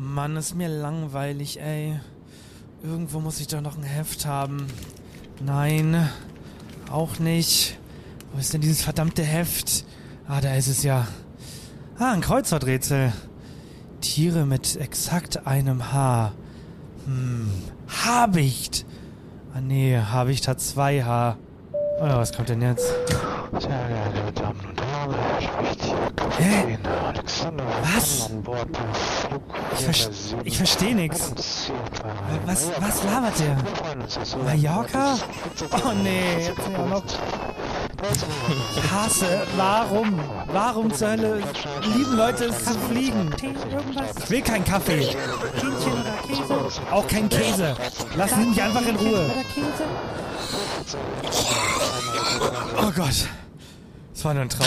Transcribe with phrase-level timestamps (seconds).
[0.00, 2.00] Mann, ist mir langweilig, ey.
[2.82, 4.66] Irgendwo muss ich doch noch ein Heft haben.
[5.44, 6.08] Nein,
[6.90, 7.78] auch nicht.
[8.32, 9.84] Wo ist denn dieses verdammte Heft?
[10.26, 11.06] Ah, da ist es ja.
[11.98, 13.12] Ah, ein Kreuzworträtsel.
[14.00, 16.32] Tiere mit exakt einem Haar.
[17.04, 17.50] Hm,
[17.86, 18.86] Habicht.
[19.52, 21.36] Ah nee, Habicht hat zwei Haar.
[22.00, 22.86] Oder was kommt denn jetzt?
[22.86, 25.96] Sehr geehrte Damen und Herren, er spricht hier
[26.38, 26.60] Hä?
[26.62, 27.64] Kapitän Alexander
[27.94, 28.30] Was?
[28.30, 31.32] An Bord des Ich, ver ich verstehe nix.
[32.46, 33.56] Was, was labert der?
[34.44, 35.16] Mallorca?
[35.72, 37.02] Oh nee, jetzt noch.
[38.02, 39.42] Ich hasse.
[39.56, 40.18] Warum?
[40.46, 41.42] Warum zur Hölle
[41.94, 43.30] lieben Leute es zu fliegen?
[44.22, 45.00] Ich will keinen Kaffee.
[45.00, 46.82] Hähnchen oder Käse?
[46.90, 47.76] Auch kein Käse.
[48.16, 49.30] Lassen Sie mich einfach in Ruhe.
[52.78, 53.28] Oh Gott.
[54.14, 54.66] Das war nur ein Traum.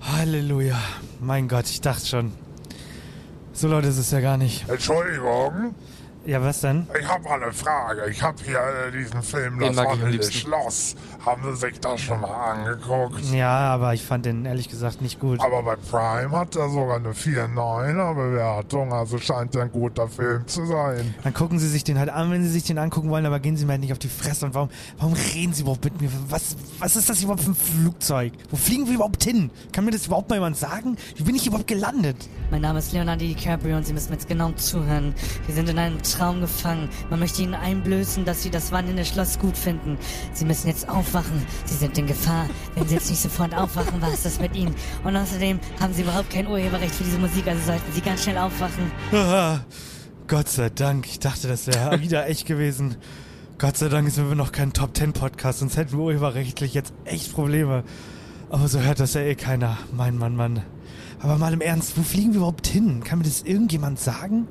[0.00, 0.78] Halleluja.
[1.20, 2.32] Mein Gott, ich dachte schon.
[3.52, 4.68] So laut ist es ja gar nicht.
[4.68, 5.74] Entschuldigung,
[6.28, 6.86] Ja, was denn?
[7.00, 8.10] ich habe mal eine Frage.
[8.10, 10.32] Ich habe hier äh, diesen Film Den Das mag ich am wandelnde liebsten.
[10.34, 10.94] Schloss.
[11.24, 13.24] Haben Sie sich das schon mal angeguckt?
[13.32, 15.40] Ja, aber ich fand den ehrlich gesagt nicht gut.
[15.40, 18.92] Aber bei Prime hat er sogar eine 4,9er Bewertung.
[18.92, 21.14] Also scheint er ein guter Film zu sein.
[21.24, 23.56] Dann gucken Sie sich den halt an, wenn Sie sich den angucken wollen, aber gehen
[23.56, 24.44] Sie mir halt nicht auf die Fresse.
[24.44, 24.68] Und warum,
[24.98, 26.10] warum reden Sie überhaupt mit mir?
[26.28, 28.34] Was, was ist das überhaupt für ein Flugzeug?
[28.50, 29.50] Wo fliegen wir überhaupt hin?
[29.72, 30.98] Kann mir das überhaupt mal jemand sagen?
[31.16, 32.28] Wie bin ich überhaupt gelandet?
[32.50, 35.14] Mein Name ist Leonardo DiCaprio und Sie müssen mir jetzt genau zuhören.
[35.46, 36.88] Wir sind in einem Traum gefangen.
[37.10, 39.96] Man möchte Ihnen einblößen, dass Sie das wandelnde Schloss gut finden.
[40.32, 41.46] Sie müssen jetzt aufwachen.
[41.64, 42.46] Sie sind in Gefahr.
[42.74, 44.74] Wenn Sie jetzt nicht sofort aufwachen, war es das mit Ihnen.
[45.04, 48.38] Und außerdem haben Sie überhaupt kein Urheberrecht für diese Musik, also sollten Sie ganz schnell
[48.38, 48.90] aufwachen.
[49.12, 49.60] Ah,
[50.26, 51.06] Gott sei Dank.
[51.06, 52.96] Ich dachte, das wäre wieder echt gewesen.
[53.58, 56.92] Gott sei Dank sind wir noch kein Top Ten Podcast, sonst hätten wir urheberrechtlich jetzt
[57.04, 57.84] echt Probleme.
[58.50, 59.78] Aber so hört das ja eh keiner.
[59.96, 60.62] Mein Mann, Mann.
[61.20, 63.02] Aber mal im Ernst, wo fliegen wir überhaupt hin?
[63.04, 64.48] Kann mir das irgendjemand sagen?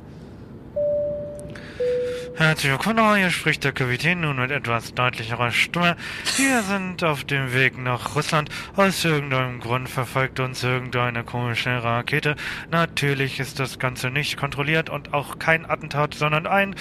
[2.38, 5.96] Herzlich willkommen, hier spricht der Kapitän nun mit etwas deutlicherer Stimme.
[6.36, 8.52] Wir sind auf dem Weg nach Russland.
[8.76, 12.36] Aus irgendeinem Grund verfolgt uns irgendeine komische Rakete.
[12.70, 16.76] Natürlich ist das Ganze nicht kontrolliert und auch kein Attentat, sondern ein,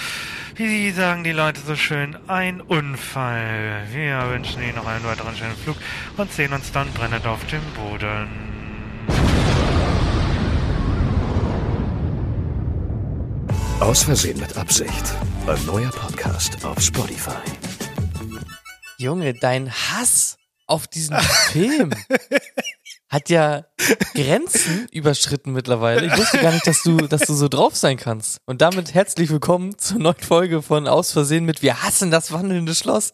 [0.53, 3.81] wie sagen die Leute so schön, ein Unfall.
[3.91, 5.77] Wir wünschen Ihnen noch einen weiteren schönen Flug
[6.17, 8.56] und sehen uns dann brennend auf dem Boden.
[13.79, 14.91] Aus Versehen mit Absicht.
[15.45, 17.37] Ein neuer Podcast auf Spotify.
[18.97, 21.15] Junge, dein Hass auf diesen
[21.51, 21.93] Film
[23.07, 23.65] hat ja
[24.15, 26.07] Grenzen überschritten mittlerweile.
[26.07, 28.39] Ich wusste gar nicht, dass du, dass du so drauf sein kannst.
[28.45, 32.73] Und damit herzlich willkommen zur neuen Folge von Aus Versehen mit Wir hassen das wandelnde
[32.73, 33.13] Schloss.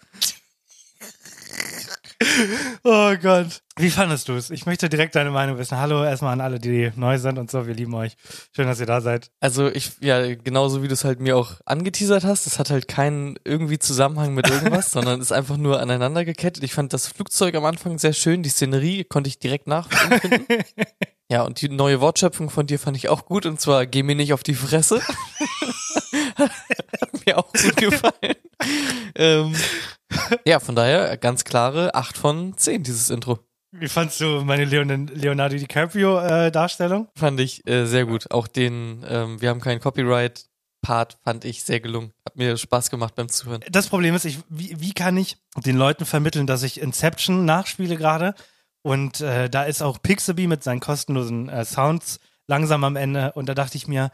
[2.84, 3.62] Oh Gott.
[3.78, 4.50] Wie fandest du es?
[4.50, 5.78] Ich möchte direkt deine Meinung wissen.
[5.78, 7.66] Hallo erstmal an alle, die neu sind und so.
[7.66, 8.16] Wir lieben euch.
[8.56, 9.32] Schön, dass ihr da seid.
[9.40, 12.88] Also ich, ja, genauso wie du es halt mir auch angeteasert hast, das hat halt
[12.88, 16.64] keinen irgendwie Zusammenhang mit irgendwas, sondern ist einfach nur aneinander gekettet.
[16.64, 20.64] Ich fand das Flugzeug am Anfang sehr schön, die Szenerie konnte ich direkt nachempfinden.
[21.30, 24.16] ja, und die neue Wortschöpfung von dir fand ich auch gut, und zwar geh mir
[24.16, 25.02] nicht auf die Fresse.
[26.38, 28.36] hat mir auch gut gefallen.
[29.16, 29.56] ähm,
[30.46, 33.40] ja, von daher ganz klare 8 von 10, dieses Intro.
[33.72, 37.08] Wie fandst du meine Leon Leonardo DiCaprio-Darstellung?
[37.16, 38.30] Fand ich äh, sehr gut.
[38.30, 42.14] Auch den, ähm, wir haben keinen Copyright-Part, fand ich sehr gelungen.
[42.24, 43.62] Hat mir Spaß gemacht beim Zuhören.
[43.72, 47.98] das Problem ist, ich, wie, wie kann ich den Leuten vermitteln, dass ich Inception nachspiele
[47.98, 48.36] gerade?
[48.84, 53.32] Und äh, da ist auch Pixabay mit seinen kostenlosen äh, Sounds langsam am Ende.
[53.34, 54.12] Und da dachte ich mir,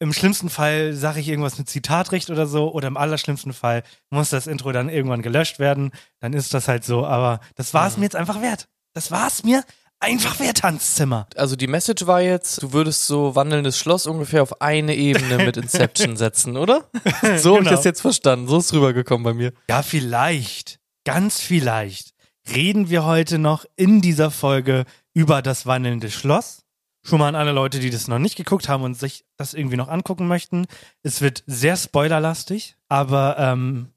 [0.00, 2.72] im schlimmsten Fall sage ich irgendwas mit Zitatrecht oder so.
[2.72, 5.92] Oder im allerschlimmsten Fall muss das Intro dann irgendwann gelöscht werden.
[6.20, 7.06] Dann ist das halt so.
[7.06, 8.66] Aber das war es mir jetzt einfach wert.
[8.94, 9.62] Das war es mir
[10.00, 11.26] einfach wert, Tanzzimmer.
[11.36, 15.56] Also die Message war jetzt, du würdest so wandelndes Schloss ungefähr auf eine Ebene mit
[15.58, 16.88] Inception setzen, oder?
[17.20, 17.70] So habe ich Genau.
[17.70, 18.48] das jetzt verstanden.
[18.48, 19.52] So ist rübergekommen bei mir.
[19.68, 22.14] Ja, vielleicht, ganz vielleicht,
[22.52, 26.59] reden wir heute noch in dieser Folge über das wandelnde Schloss.
[27.02, 29.76] Schon mal an alle Leute, die das noch nicht geguckt haben und sich das irgendwie
[29.76, 30.66] noch angucken möchten.
[31.02, 33.88] Es wird sehr spoilerlastig, aber ähm,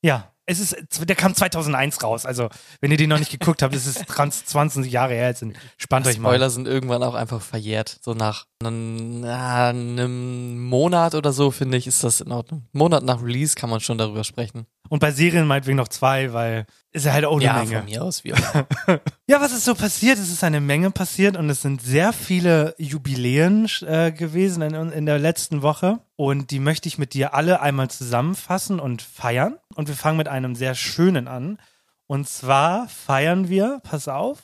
[0.00, 0.76] ja, Es ist,
[1.08, 2.26] der kam 2001 raus.
[2.26, 2.48] Also,
[2.80, 3.86] wenn ihr den noch nicht geguckt habt, ist
[4.18, 5.28] es 20 Jahre her.
[5.28, 5.44] Jetzt
[5.76, 6.30] spannt euch mal.
[6.30, 7.98] Spoiler sind irgendwann auch einfach verjährt.
[8.02, 12.66] So nach einem, na, einem Monat oder so, finde ich, ist das in Ordnung.
[12.72, 14.66] Monat nach Release kann man schon darüber sprechen.
[14.88, 17.76] Und bei Serien meinetwegen noch zwei, weil ist ja halt auch eine ja, Menge.
[17.76, 18.38] von mir aus, wie auch.
[19.26, 20.18] Ja, was ist so passiert?
[20.18, 25.06] Es ist eine Menge passiert und es sind sehr viele Jubiläen äh, gewesen in, in
[25.06, 26.00] der letzten Woche.
[26.22, 29.58] Und die möchte ich mit dir alle einmal zusammenfassen und feiern.
[29.74, 31.58] Und wir fangen mit einem sehr schönen an.
[32.06, 34.38] Und zwar feiern wir, pass auf,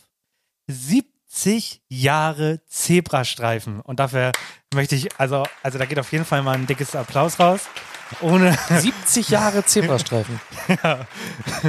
[0.66, 3.80] 70 Jahre Zebrastreifen.
[3.80, 4.32] Und dafür
[4.74, 7.68] möchte ich, also, also da geht auf jeden Fall mal ein dickes Applaus raus.
[8.22, 10.40] Ohne, 70 Jahre Zebrastreifen.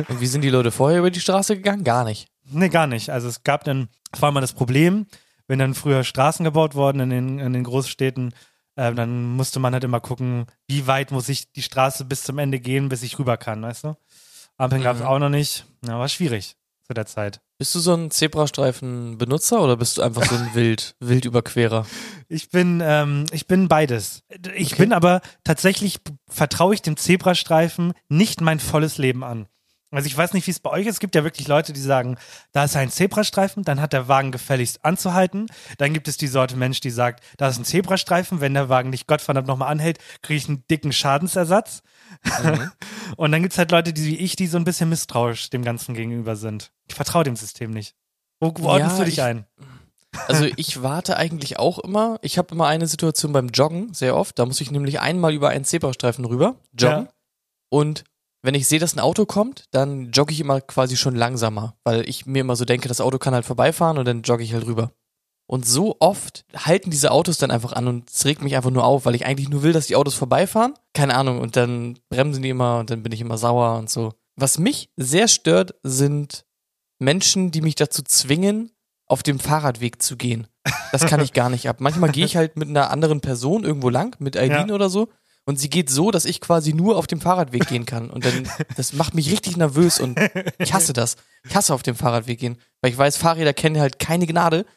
[0.07, 1.83] Und wie sind die Leute vorher über die Straße gegangen?
[1.83, 2.29] Gar nicht.
[2.45, 3.11] Nee, gar nicht.
[3.11, 5.06] Also es gab dann, das war mal das Problem,
[5.45, 8.33] wenn dann früher Straßen gebaut wurden in den, in den Großstädten,
[8.80, 12.38] äh, dann musste man halt immer gucken, wie weit muss ich die Straße bis zum
[12.40, 13.98] Ende gehen, bis ich rüber kann, weißt du?
[14.58, 15.08] Ampeln gab es Mhm.
[15.08, 15.66] auch noch nicht.
[15.86, 16.56] Ja, war schwierig
[16.86, 17.40] zu der Zeit.
[17.58, 21.86] Bist du so ein Zebrastreifen-Benutzer oder bist du einfach so ein Wild, Wildüberquerer?
[22.28, 24.24] Ich bin, ähm, ich bin beides.
[24.56, 24.84] Ich Okay.
[24.84, 26.00] bin aber tatsächlich
[26.30, 29.48] vertraue ich dem Zebrastreifen nicht mein volles Leben an.
[29.91, 30.94] Also ich weiß nicht, wie es bei euch ist.
[30.95, 32.18] Es gibt ja wirklich Leute, die sagen,
[32.51, 35.47] da ist ein Zebrastreifen, dann hat der Wagen gefälligst anzuhalten.
[35.80, 38.91] Dann gibt es die Sorte Mensch, die sagt, da ist ein Zebrastreifen, wenn der Wagen
[38.91, 41.81] nicht Gottverdammt nochmal anhält, kriege ich einen dicken Schadensersatz.
[42.44, 42.71] Mhm.
[43.18, 45.63] Und dann gibt es halt Leute, die wie ich, die so ein bisschen misstrauisch dem
[45.63, 46.71] Ganzen gegenüber sind.
[46.88, 47.95] Ich vertraue dem System nicht.
[48.39, 49.45] Wo, wo ordnest Ja, du dich ich- ein?
[50.27, 52.18] Also ich warte eigentlich auch immer.
[52.24, 54.39] Ich habe immer eine Situation beim Joggen, sehr oft.
[54.39, 57.06] Da muss ich nämlich einmal über einen Zebrastreifen rüber joggen.
[57.06, 57.13] Ja.
[57.69, 58.03] Und
[58.41, 62.07] wenn ich sehe, dass ein Auto kommt, dann jogge ich immer quasi schon langsamer, weil
[62.07, 64.65] ich mir immer so denke, das Auto kann halt vorbeifahren und dann jogge ich halt
[64.65, 64.91] rüber.
[65.47, 68.83] Und so oft halten diese Autos dann einfach an und es regt mich einfach nur
[68.83, 70.75] auf, weil ich eigentlich nur will, dass die Autos vorbeifahren.
[70.94, 71.39] Keine Ahnung.
[71.39, 74.13] Und dann bremsen die immer und dann bin ich immer sauer und so.
[74.36, 76.45] Was mich sehr stört, sind
[77.00, 78.71] Menschen, die mich dazu zwingen,
[79.07, 80.47] auf dem Fahrradweg zu gehen.
[80.92, 81.77] Das kann ich gar nicht ab.
[81.80, 84.75] Manchmal gehe ich halt mit einer anderen Person irgendwo lang, mit Eileen Ja.
[84.75, 85.09] oder so.
[85.50, 88.12] Und sie geht so, dass ich quasi nur auf dem Fahrradweg gehen kann.
[88.12, 88.48] Und dann,
[88.78, 90.19] das macht mich richtig nervös und
[90.60, 91.16] ich hasse das.
[91.44, 92.60] Ich hasse auf dem Fahrradweg gehen.
[92.81, 94.68] Weil ich weiß, Fahrräder kennen halt keine Gnade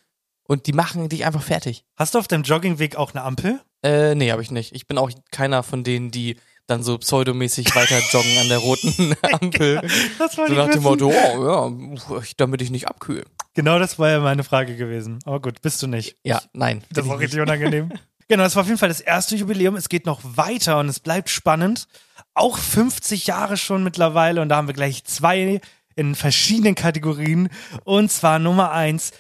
[0.45, 1.85] und die machen dich einfach fertig.
[1.97, 3.61] Hast du auf deinem Joggingweg auch eine Ampel?
[3.83, 4.75] Äh, nee, habe ich nicht.
[4.75, 6.37] Ich bin auch keiner von denen, die
[6.67, 9.83] dann so pseudomäßig weiter joggen an der roten Ampel.
[10.19, 13.25] Das So nach dem Motto, oh ja, damit ich nicht abkühle.
[13.55, 15.19] Genau das war ja meine Frage gewesen.
[15.27, 16.17] Aber gut, bist du nicht.
[16.25, 16.83] Ja, nein.
[16.91, 17.93] Das war ich richtig unangenehm.
[18.33, 19.77] genau, das war auf jeden Fall das erste Jubiläum.
[19.77, 21.87] Es geht noch weiter und es bleibt spannend.
[22.33, 25.61] Auch 50 Jahre schon mittlerweile und da haben wir gleich zwei
[25.97, 27.51] in verschiedenen Kategorien.
[27.85, 29.13] Und zwar Nummer eins,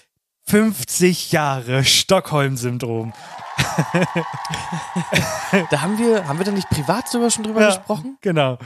[0.46, 3.12] 50 Jahre Stockholm-Syndrom.
[5.70, 7.66] Da haben wir, haben wir da nicht privat sogar schon drüber Ja.
[7.66, 8.16] gesprochen?
[8.22, 8.56] Genau.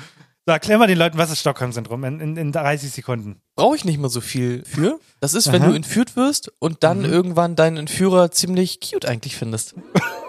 [0.47, 3.41] So, erklär mal den Leuten, was ist Stockholm-Syndrom in, in, in 30 Sekunden.
[3.57, 5.01] Brauche ich nicht mal so viel für.
[5.19, 5.71] Das ist, wenn Aha.
[5.71, 9.75] du entführt wirst und dann irgendwann deinen Entführer ziemlich cute eigentlich findest.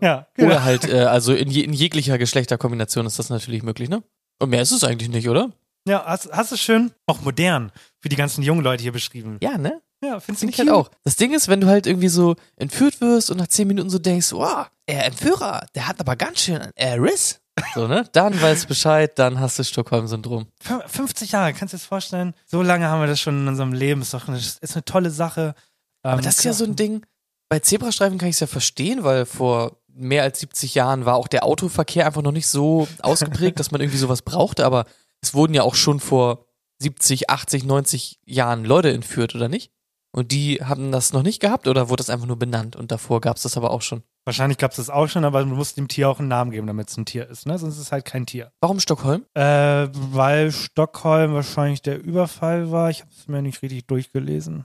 [0.00, 0.48] Ja, genau.
[0.48, 4.02] Oder halt, äh, also in, je, in jeglicher Geschlechterkombination ist das natürlich möglich, ne?
[4.40, 5.50] Und mehr ist es eigentlich nicht, oder?
[5.88, 9.38] Ja, hast, hast du schön auch modern für die ganzen jungen Leute hier beschrieben.
[9.42, 9.80] Ja, ne?
[10.04, 10.90] Ja, findest du Finde ich halt auch.
[11.02, 13.98] Das Ding ist, wenn du halt irgendwie so entführt wirst und nach zehn Minuten so
[13.98, 17.40] denkst, wow, der Entführer, der hat aber ganz schön äh, Riss.
[17.74, 18.04] So, ne?
[18.12, 20.46] Dann weißt du Bescheid, dann hast du Stockholm-Syndrom.
[20.64, 22.34] Fün- 50 Jahre, kannst du dir das vorstellen?
[22.46, 24.02] So lange haben wir das schon in unserem Leben.
[24.02, 25.56] Ist doch eine, ist eine tolle Sache.
[26.04, 27.04] Aber das ist ja so ein Ding,
[27.48, 31.28] bei Zebrastreifen kann ich es ja verstehen, weil vor mehr als 70 Jahren war auch
[31.28, 34.84] der Autoverkehr einfach noch nicht so ausgeprägt, dass man irgendwie sowas brauchte, aber
[35.20, 36.46] es wurden ja auch schon vor
[36.80, 39.72] 70, 80, 90 Jahren Leute entführt, oder nicht?
[40.10, 43.20] Und die haben das noch nicht gehabt oder wurde das einfach nur benannt und davor
[43.20, 44.02] gab es das aber auch schon?
[44.24, 46.66] Wahrscheinlich gab es das auch schon, aber du musst dem Tier auch einen Namen geben,
[46.66, 47.58] damit es ein Tier ist, ne?
[47.58, 48.52] Sonst ist es halt kein Tier.
[48.60, 49.24] Warum Stockholm?
[49.34, 52.90] Äh, weil Stockholm wahrscheinlich der Überfall war.
[52.90, 54.64] Ich habe es mir nicht richtig durchgelesen.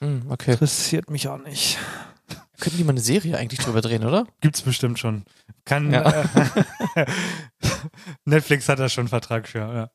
[0.00, 0.52] Hm, okay.
[0.52, 1.78] Interessiert mich auch nicht.
[2.60, 4.26] Könnten die mal eine Serie eigentlich drüber drehen, oder?
[4.40, 5.24] Gibt's bestimmt schon.
[5.64, 5.92] Kann.
[5.92, 6.24] Ja.
[6.94, 7.06] Äh,
[8.24, 9.58] Netflix hat da schon einen Vertrag für.
[9.58, 9.90] Ja.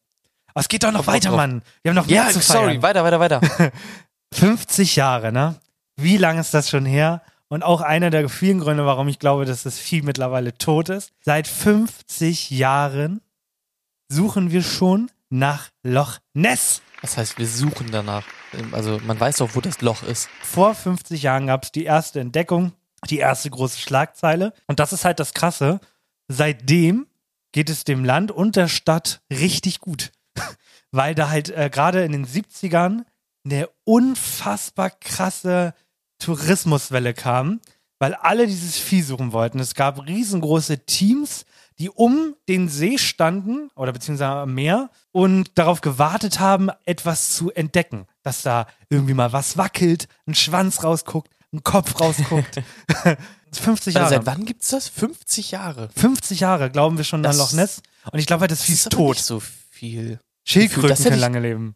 [0.48, 1.38] Aber es geht doch noch weiter, drauf.
[1.38, 1.62] Mann.
[1.84, 2.82] Wir haben noch Ja, mehr zu sorry, feiern.
[3.04, 3.72] weiter, weiter, weiter.
[4.34, 5.60] 50 Jahre, ne?
[5.98, 7.22] Wie lange ist das schon her?
[7.48, 11.12] Und auch einer der vielen Gründe, warum ich glaube, dass das Vieh mittlerweile tot ist.
[11.22, 13.22] Seit 50 Jahren
[14.10, 16.82] suchen wir schon nach Loch Ness.
[17.02, 18.26] Das heißt, wir suchen danach.
[18.72, 20.30] Also man weiß doch, wo das Loch ist.
[20.42, 22.74] Vor 50 Jahren gab es die erste Entdeckung,
[23.10, 24.54] die erste große Schlagzeile.
[24.68, 25.80] Und das ist halt das Krasse.
[26.28, 27.08] Seitdem
[27.52, 30.12] geht es dem Land und der Stadt richtig gut.
[30.92, 33.04] Weil da halt äh, gerade in den 70ern
[33.46, 35.74] eine unfassbar krasse
[36.20, 37.62] Tourismuswelle kam.
[38.00, 39.60] weil alle dieses Vieh suchen wollten.
[39.60, 41.46] Es gab riesengroße Teams,
[41.80, 47.52] die um den See standen oder beziehungsweise am Meer und darauf gewartet haben, etwas zu
[47.52, 48.06] entdecken.
[48.24, 52.62] Dass da irgendwie mal was wackelt, ein Schwanz rausguckt, ein Kopf rausguckt.
[53.54, 54.10] 50 Also Jahre.
[54.10, 54.90] seit wann gibt's das?
[54.90, 55.90] 50 Jahre.
[55.96, 57.82] 50 Jahre glauben wir schon Das- an Loch Ness.
[58.12, 59.16] Und ich glaube, das Vieh ist tot.
[59.16, 59.40] Nicht so
[59.72, 60.20] viel.
[60.44, 61.76] Schildkröten können lange leben.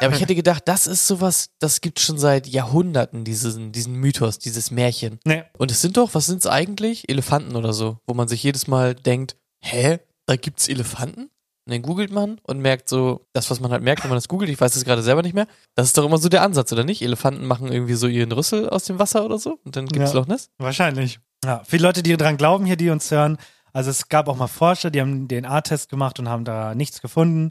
[0.00, 3.94] Ja, aber ich hätte gedacht, das ist sowas, das gibt schon seit Jahrhunderten, diesen, diesen
[3.94, 5.18] Mythos, dieses Märchen.
[5.24, 5.44] Nee.
[5.58, 7.08] Und es sind doch, was sind's eigentlich?
[7.08, 11.22] Elefanten oder so, wo man sich jedes Mal denkt, hä, da gibt's Elefanten?
[11.68, 14.28] Und dann googelt man und merkt so, das, was man halt merkt, wenn man das
[14.28, 16.72] googelt, ich weiß es gerade selber nicht mehr, das ist doch immer so der Ansatz,
[16.72, 17.02] oder nicht?
[17.02, 20.20] Elefanten machen irgendwie so ihren Rüssel aus dem Wasser oder so und dann gibt's Ja.
[20.20, 20.48] Loch Ness.
[20.58, 21.18] Wahrscheinlich.
[21.44, 23.36] Ja, viele Leute, die dran glauben hier, die uns hören.
[23.72, 27.02] Also es gab auch mal Forscher, die haben einen DNA-Test gemacht und haben da nichts
[27.02, 27.50] gefunden.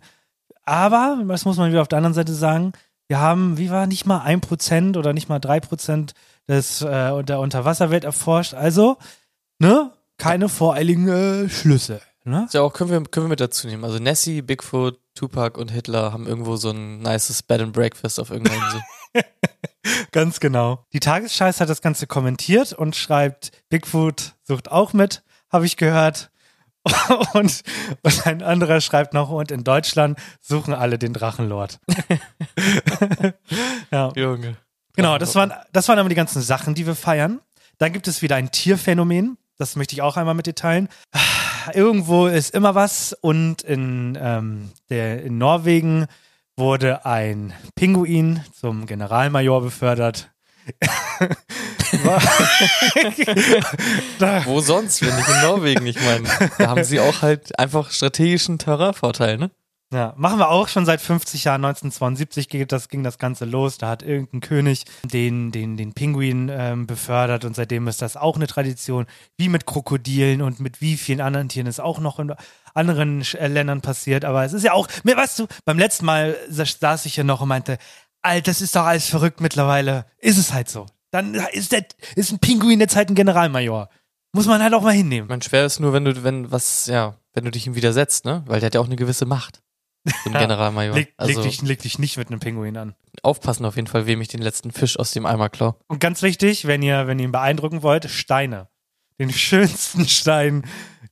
[0.66, 2.74] Aber, das muss man wieder auf der anderen Seite sagen,
[3.08, 6.14] wir haben, wie war, nicht mal ein Prozent oder nicht mal drei Prozent
[6.48, 8.54] des, äh, der Unterwasserwelt erforscht.
[8.54, 8.98] Also,
[9.60, 12.02] ne, keine voreiligen äh, Schlüsse.
[12.24, 12.46] Ne?
[12.46, 13.84] Ist ja auch, können wir, können wir mit dazu nehmen.
[13.84, 18.32] Also Nessie, Bigfoot, Tupac und Hitler haben irgendwo so ein nices Bed and Breakfast auf
[18.32, 18.82] irgendeiner Insel.
[20.12, 20.86] Ganz genau.
[20.94, 26.32] Die Tagesscheiß hat das Ganze kommentiert und schreibt, Bigfoot sucht auch mit, habe ich gehört.
[27.34, 27.64] Und,
[28.04, 31.80] und ein anderer schreibt noch, und in Deutschland suchen alle den Drachenlord.
[33.92, 34.58] ja, Junge.
[34.96, 37.42] genau, das waren, das waren aber die ganzen Sachen, die wir feiern.
[37.78, 39.38] Dann gibt es wieder ein Tierphänomen.
[39.58, 40.90] Das möchte ich auch einmal mit dir teilen.
[41.74, 46.06] Irgendwo ist immer was und in, ähm, der, in Norwegen
[46.56, 50.30] wurde ein Pinguin zum Generalmajor befördert.
[54.46, 55.86] Wo sonst, wenn nicht in Norwegen?
[55.86, 59.52] Ich meine, da haben sie auch halt einfach strategischen Terrainvorteil, ne?
[59.94, 61.64] ja, machen wir auch schon seit 50 Jahren.
[61.64, 63.78] 1972 ging das, ging das Ganze los.
[63.78, 68.36] Da hat irgendein König den, den, den Pinguin ähm, befördert und seitdem ist das auch
[68.36, 69.06] eine Tradition.
[69.38, 72.34] Wie mit Krokodilen und mit wie vielen anderen Tieren ist auch noch in
[72.74, 74.26] anderen äh, Ländern passiert.
[74.26, 77.24] Aber es ist ja auch, mir weißt du, beim letzten Mal sa- saß ich hier
[77.24, 77.78] noch und meinte,
[78.26, 80.06] Alter, das ist doch alles verrückt mittlerweile.
[80.20, 80.88] Ist es halt so.
[81.12, 83.90] Dann ist der, ist ein Pinguin jetzt halt ein Generalmajor.
[84.34, 85.30] Muss man halt auch mal hinnehmen.
[85.30, 88.44] Man schwer ist nur, wenn du, wenn was, ja, wenn du dich ihm widersetzt, ne?
[88.48, 89.62] Weil der hat ja auch eine gewisse Macht.
[90.24, 90.34] So ein.
[90.40, 90.96] Generalmajor.
[90.96, 92.96] Leg, also leg, dich, leg dich nicht mit einem Pinguin an.
[93.22, 95.80] aufpassen auf jeden Fall, wem ich den letzten Fisch aus dem Eimer klau.
[95.88, 98.68] Und ganz wichtig, wenn ihr, wenn ihr ihn beeindrucken wollt, Steine.
[99.20, 100.66] Den schönsten Stein,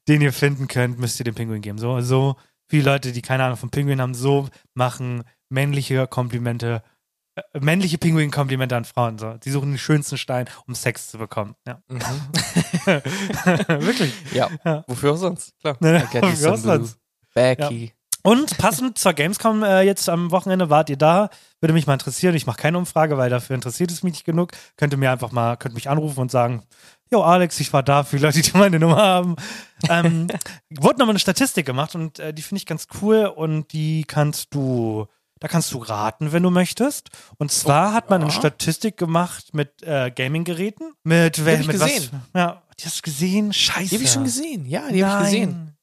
[0.07, 1.77] den ihr finden könnt, müsst ihr dem Pinguin geben.
[1.77, 2.35] So, so
[2.67, 6.83] viele Leute, die keine Ahnung vom Pinguin haben, so machen männliche Komplimente,
[7.35, 9.17] äh, männliche Pinguin-Komplimente an Frauen.
[9.17, 9.33] So.
[9.35, 11.55] Die suchen den schönsten Stein, um Sex zu bekommen.
[11.67, 11.81] Ja.
[13.67, 14.13] Wirklich.
[14.33, 14.49] Ja.
[14.63, 14.83] Ja.
[14.87, 15.53] Wofür auch sonst?
[15.59, 15.77] Klar.
[15.79, 16.97] Ne, wofür auch sonst?
[17.33, 17.93] Becky.
[18.25, 21.29] Und passend zur Gamescom äh, jetzt am Wochenende wart ihr da.
[21.59, 22.35] Würde mich mal interessieren.
[22.35, 24.51] Ich mache keine Umfrage, weil dafür interessiert es mich nicht genug.
[24.77, 26.63] Könnt ihr mir einfach mal, könnt mich anrufen und sagen,
[27.13, 29.35] Jo, Alex, ich war da für die Leute, die meine Nummer haben.
[29.87, 30.27] Ähm,
[30.71, 34.55] wurde nochmal eine Statistik gemacht und äh, die finde ich ganz cool und die kannst
[34.55, 35.05] du,
[35.43, 37.09] da kannst du raten, wenn du möchtest.
[37.37, 40.93] Und zwar hat man eine Statistik gemacht mit äh, Gaming-Geräten.
[41.03, 42.09] Mit, ich mit gesehen.
[42.31, 42.41] was?
[42.41, 43.51] Ja, die hast du gesehen?
[43.51, 43.89] Scheiße.
[43.89, 44.65] Die habe ich schon gesehen.
[44.65, 45.75] Ja, die habe ich gesehen.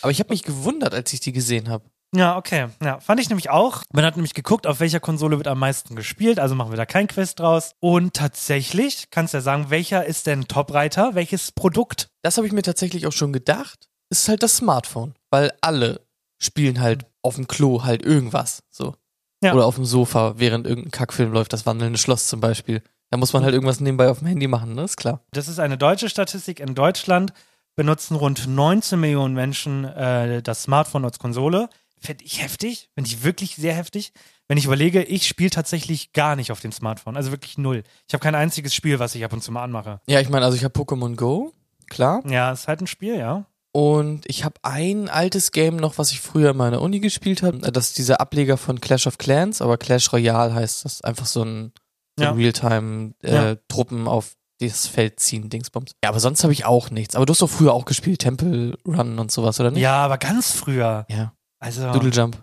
[0.00, 1.84] Aber ich habe mich gewundert, als ich die gesehen habe.
[2.16, 2.68] Ja, okay.
[2.82, 3.82] Ja, fand ich nämlich auch.
[3.92, 6.86] Man hat nämlich geguckt, auf welcher Konsole wird am meisten gespielt, also machen wir da
[6.86, 7.72] kein Quiz draus.
[7.80, 11.14] Und tatsächlich, kannst du ja sagen, welcher ist denn Topreiter?
[11.14, 12.08] Welches Produkt?
[12.22, 13.90] Das habe ich mir tatsächlich auch schon gedacht.
[14.08, 15.14] Es ist halt das Smartphone.
[15.28, 16.03] Weil alle
[16.38, 18.62] spielen halt auf dem Klo halt irgendwas.
[18.70, 18.94] So.
[19.42, 19.54] Ja.
[19.54, 22.82] Oder auf dem Sofa, während irgendein Kackfilm läuft, das wandelnde Schloss zum Beispiel.
[23.10, 24.82] Da muss man halt irgendwas nebenbei auf dem Handy machen, ne?
[24.82, 25.20] Ist klar.
[25.32, 26.60] Das ist eine deutsche Statistik.
[26.60, 27.32] In Deutschland
[27.76, 31.68] benutzen rund 19 Millionen Menschen äh, das Smartphone als Konsole.
[31.98, 34.12] Finde ich heftig, finde ich wirklich sehr heftig.
[34.46, 37.82] Wenn ich überlege, ich spiele tatsächlich gar nicht auf dem Smartphone, also wirklich null.
[38.06, 40.00] Ich habe kein einziges Spiel, was ich ab und zu mal anmache.
[40.06, 41.52] Ja, ich meine, also ich habe Pokémon Go,
[41.88, 42.22] klar.
[42.26, 43.46] Ja, ist halt ein Spiel, ja.
[43.76, 47.58] Und ich habe ein altes Game noch, was ich früher in meiner Uni gespielt habe.
[47.58, 51.00] Das ist dieser Ableger von Clash of Clans, aber Clash Royale heißt das.
[51.02, 51.72] Einfach so ein,
[52.16, 52.30] so Ja.
[52.30, 54.06] ein Realtime äh, Ja.
[54.06, 55.90] Auf das Feld ziehen, Dingsbums.
[56.04, 57.16] Ja, aber sonst habe ich auch nichts.
[57.16, 59.82] Aber du hast doch früher auch gespielt, Temple Run und sowas, oder nicht?
[59.82, 61.04] Ja, aber ganz früher.
[61.10, 61.32] Ja.
[61.58, 62.40] Also Doodle Jump.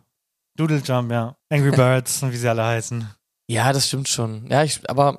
[0.58, 1.38] Doodle Jump, ja.
[1.50, 3.10] Angry Birds und wie sie alle heißen.
[3.48, 4.48] Ja, das stimmt schon.
[4.50, 5.18] Ja, ich, aber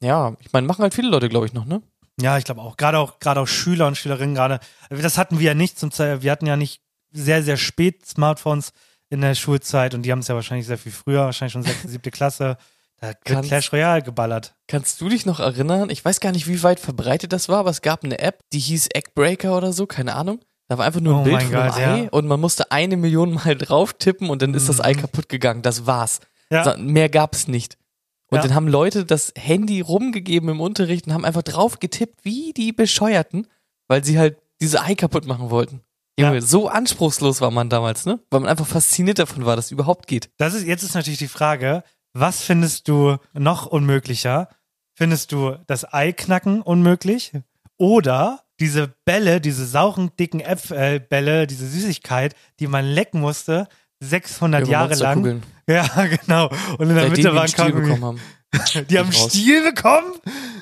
[0.00, 1.82] ja, ich meine, machen halt viele Leute, glaube ich, noch, ne?
[2.20, 2.76] Ja, ich glaube auch.
[2.76, 4.60] Gerade auch, gerade auch Schüler und Schülerinnen gerade.
[4.90, 6.22] Das hatten wir ja nicht zum Zeit.
[6.22, 8.72] Wir hatten ja nicht sehr, sehr spät Smartphones
[9.10, 11.88] in der Schulzeit und die haben es ja wahrscheinlich sehr viel früher, wahrscheinlich schon sechste,
[11.88, 12.56] siebte Klasse.
[13.00, 14.54] Da wird Kannst- Clash Royale geballert.
[14.68, 15.90] Kannst du dich noch erinnern?
[15.90, 18.58] Ich weiß gar nicht, wie weit verbreitet das war, aber es gab eine App, die
[18.60, 20.40] hieß Eggbreaker oder so, keine Ahnung.
[20.68, 22.08] Da war einfach nur ein Oh Bild von einem Ei ja.
[22.10, 25.00] und man musste eine Million Mal drauf tippen und dann ist das Ei Mhm.
[25.00, 25.62] kaputt gegangen.
[25.62, 26.20] Das war's.
[26.50, 26.76] Ja.
[26.78, 27.76] Mehr gab's nicht.
[28.32, 28.42] Und Ja.
[28.44, 32.72] dann haben Leute das Handy rumgegeben im Unterricht und haben einfach drauf getippt, wie die
[32.72, 33.46] Bescheuerten,
[33.88, 35.82] weil sie halt diese Ei kaputt machen wollten.
[36.18, 36.40] Junge, Ja.
[36.40, 38.20] so anspruchslos war man damals, ne?
[38.30, 40.30] Weil man einfach fasziniert davon war, dass es überhaupt geht.
[40.38, 41.84] Das ist, jetzt ist natürlich die Frage,
[42.14, 44.48] was findest du noch unmöglicher?
[44.94, 47.32] Findest du das Ei-Knacken unmöglich?
[47.78, 53.68] Oder diese Bälle, diese sauren, dicken Äpfelbälle, diese Süßigkeit, die man lecken musste,
[54.02, 55.20] 600 Junge, Jahre lang.
[55.20, 55.42] Monsterkugeln.
[55.68, 56.50] Ja, genau.
[56.78, 57.82] Und in der Seitdem Mitte die waren Stiel Kaugummi.
[57.86, 58.20] bekommen haben.
[58.90, 59.30] Die haben einen.
[59.30, 60.12] Stiel bekommen?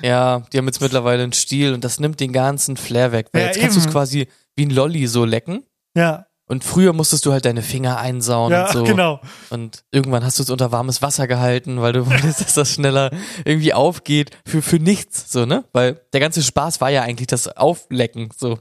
[0.03, 3.27] Ja, die haben jetzt mittlerweile einen Stiel und das nimmt den ganzen Flair weg.
[3.33, 5.63] Weil Ja, jetzt kannst du es quasi wie ein Lolli so lecken.
[5.97, 8.83] Ja, Und früher musstest du halt deine Finger einsauen ja, und so.
[8.83, 9.19] genau.
[9.49, 13.09] Und irgendwann hast du es unter warmes Wasser gehalten, weil du wolltest, dass das schneller
[13.43, 14.37] irgendwie aufgeht.
[14.45, 15.65] Für, für nichts, so, ne?
[15.73, 18.59] Weil der ganze Spaß war ja eigentlich das Auflecken, so.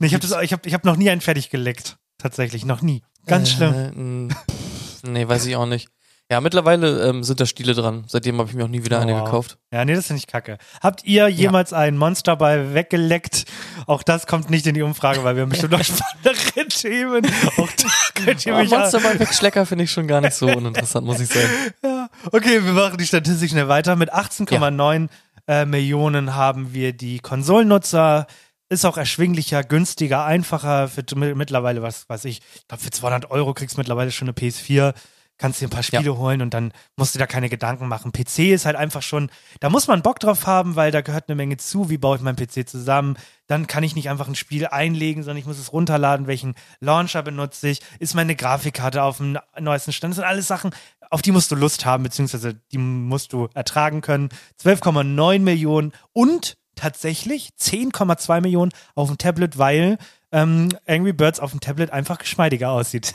[0.00, 1.96] Nee, ich habe ich hab, ich hab noch nie einen fertig geleckt.
[2.18, 3.02] Tatsächlich, noch nie.
[3.26, 4.30] Ganz schlimm.
[4.30, 5.88] Äh, pff, nee, weiß ich auch nicht.
[6.30, 8.04] Ja, mittlerweile ähm, sind da Stiele dran.
[8.08, 9.24] Seitdem habe ich mir auch nie wieder eine Oh.
[9.24, 9.58] gekauft.
[9.70, 10.56] Ja, nee, das finde ich kacke.
[10.82, 13.44] Habt ihr jemals einen Monsterball weggeleckt?
[13.86, 17.26] Auch das kommt nicht in die Umfrage, weil wir haben bestimmt noch spannendere Themen.
[17.58, 17.88] Auch da
[18.24, 21.28] könnt ihr Aber mich Monsterball wegschlecker finde ich schon gar nicht so uninteressant, muss ich
[21.28, 21.48] sagen.
[21.84, 22.08] Ja.
[22.32, 23.94] Okay, wir machen die Statistik schnell weiter.
[23.94, 25.08] Mit 18,9
[25.46, 28.26] äh, Millionen haben wir die Konsolennutzer.
[28.74, 30.88] Ist auch erschwinglicher, günstiger, einfacher.
[30.88, 34.26] Für mi- mittlerweile, was weiß ich, ich glaube, für 200 Euro kriegst du mittlerweile schon
[34.28, 34.94] eine PS4.
[35.38, 38.10] Kannst dir ein paar Spiele holen und dann musst du da keine Gedanken machen.
[38.10, 41.36] PC ist halt einfach schon, da muss man Bock drauf haben, weil da gehört eine
[41.36, 41.88] Menge zu.
[41.88, 43.16] Wie baue ich meinen PC zusammen?
[43.46, 46.26] Dann kann ich nicht einfach ein Spiel einlegen, sondern ich muss es runterladen.
[46.26, 47.80] Welchen Launcher benutze ich?
[48.00, 50.12] Ist meine Grafikkarte auf dem neuesten Stand?
[50.12, 50.70] Das sind alles Sachen,
[51.10, 54.30] auf die musst du Lust haben, beziehungsweise die musst du ertragen können.
[54.62, 59.98] 12,9 Millionen und tatsächlich 10,2 Millionen auf dem Tablet, weil
[60.32, 63.14] ähm, Angry Birds auf dem Tablet einfach geschmeidiger aussieht.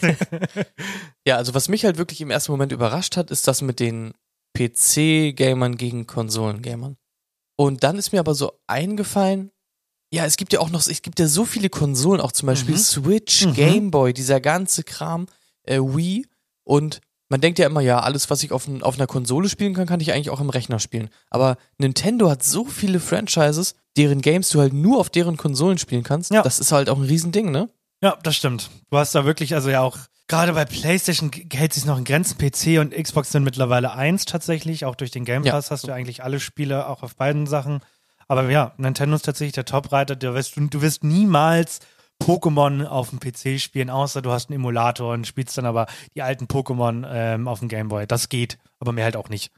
[1.26, 4.12] Ja, also was mich halt wirklich im ersten Moment überrascht hat, ist das mit den
[4.56, 6.96] PC-Gamern gegen Konsolen-Gamern.
[7.56, 9.50] Und dann ist mir aber so eingefallen,
[10.12, 12.74] ja, es gibt ja auch noch, es gibt ja so viele Konsolen, auch zum Beispiel
[12.74, 12.78] Mhm.
[12.78, 13.54] Switch, Mhm.
[13.54, 15.26] Game Boy, dieser ganze Kram,
[15.62, 16.26] äh, Wii.
[16.64, 19.86] Und man denkt ja immer, ja, alles, was ich auf, auf einer Konsole spielen kann,
[19.86, 21.08] kann ich eigentlich auch im Rechner spielen.
[21.30, 26.02] Aber Nintendo hat so viele Franchises, deren Games du halt nur auf deren Konsolen spielen
[26.02, 26.30] kannst.
[26.30, 26.42] Ja.
[26.42, 27.70] Das ist halt auch ein Riesending, ne?
[28.02, 28.70] Ja, das stimmt.
[28.90, 29.96] Du hast da wirklich, also ja auch,
[30.28, 32.36] gerade bei PlayStation hält sich noch in Grenzen.
[32.36, 34.84] PC und Xbox sind mittlerweile eins tatsächlich.
[34.84, 35.52] Auch durch den Game Ja.
[35.52, 37.80] Pass hast du eigentlich alle Spiele auch auf beiden Sachen.
[38.28, 40.16] Aber ja, Nintendo ist tatsächlich der Top-Reiter.
[40.16, 41.80] Du wirst, du wirst niemals
[42.22, 46.22] Pokémon auf dem PC spielen, außer du hast einen Emulator und spielst dann aber die
[46.22, 48.06] alten Pokémon ähm, auf dem Game Boy.
[48.06, 49.52] Das geht, aber mehr halt auch nicht.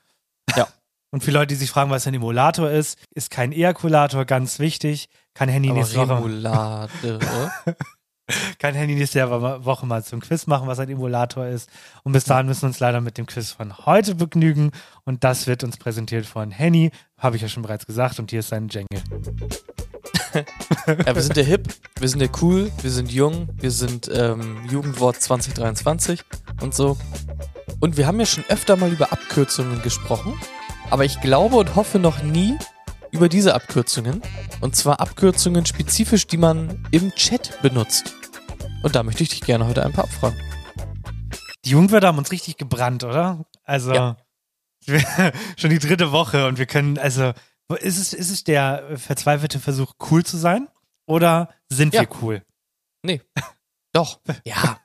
[0.57, 0.69] Ja.
[1.13, 5.09] Und für Leute, die sich fragen, was ein Emulator ist, ist kein Ejakulator, ganz wichtig.
[5.35, 7.21] Kann Handy Aber nächste Woche Remulade,
[8.59, 11.71] kann Handy nächste Woche mal zum Quiz machen, was ein Emulator ist.
[12.03, 14.73] Und bis dahin müssen wir uns leider mit dem Quiz von heute begnügen.
[15.05, 18.19] Und das wird uns präsentiert von Henny, habe ich ja schon bereits gesagt.
[18.19, 19.03] Und hier ist sein Jingle.
[20.87, 21.69] Ja, wir sind der Hip,
[21.99, 26.23] wir sind der Cool, wir sind jung, wir sind ähm, Jugendwort 2023
[26.61, 26.97] und so.
[27.81, 30.39] Und wir haben ja schon öfter mal über Abkürzungen gesprochen,
[30.91, 32.57] aber ich glaube und hoffe noch nie
[33.11, 34.23] über diese Abkürzungen.
[34.61, 38.15] Und zwar Abkürzungen spezifisch, die man im Chat benutzt.
[38.83, 40.39] Und da möchte ich dich gerne heute ein paar abfragen.
[41.65, 43.45] Die Jungwörter haben uns richtig gebrannt, oder?
[43.65, 44.17] Also, Ja.
[45.57, 47.33] schon die dritte Woche und wir können, also,
[47.75, 50.69] ist es, ist es der verzweifelte Versuch, cool zu sein?
[51.07, 52.03] Oder sind Ja.
[52.03, 52.43] wir cool?
[53.03, 53.23] Nee.
[53.93, 54.21] Doch.
[54.45, 54.81] Ja.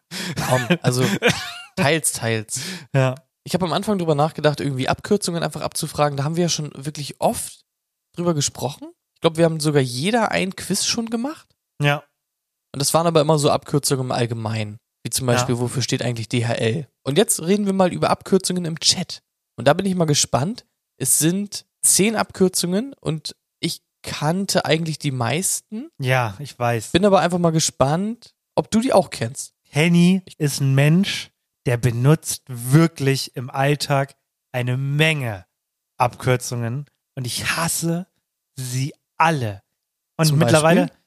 [0.49, 1.03] Komm, also
[1.75, 2.61] teils, teils.
[2.93, 3.15] Ja.
[3.43, 6.15] Ich habe am Anfang drüber nachgedacht, irgendwie Abkürzungen einfach abzufragen.
[6.17, 7.63] Da haben wir ja schon wirklich oft
[8.15, 8.91] drüber gesprochen.
[9.15, 11.47] Ich glaube, wir haben sogar jeder ein Quiz schon gemacht.
[11.81, 12.03] Ja.
[12.73, 14.77] Und das waren aber immer so Abkürzungen im Allgemeinen.
[15.03, 16.87] Wie zum Beispiel, wofür steht eigentlich DHL?
[17.03, 19.23] Und jetzt reden wir mal über Abkürzungen im Chat.
[19.57, 20.65] Und da bin ich mal gespannt.
[20.97, 25.89] Es sind zehn Abkürzungen und ich kannte eigentlich die meisten.
[25.99, 26.91] Ja, ich weiß.
[26.91, 29.53] Bin aber einfach mal gespannt, ob du die auch kennst.
[29.69, 31.31] Henny ist ein Mensch,
[31.65, 34.15] der benutzt wirklich im Alltag
[34.51, 35.45] eine Menge
[35.97, 38.07] Abkürzungen und ich hasse
[38.55, 39.61] sie alle.
[40.17, 40.97] Und Zum mittlerweile, Beispiel?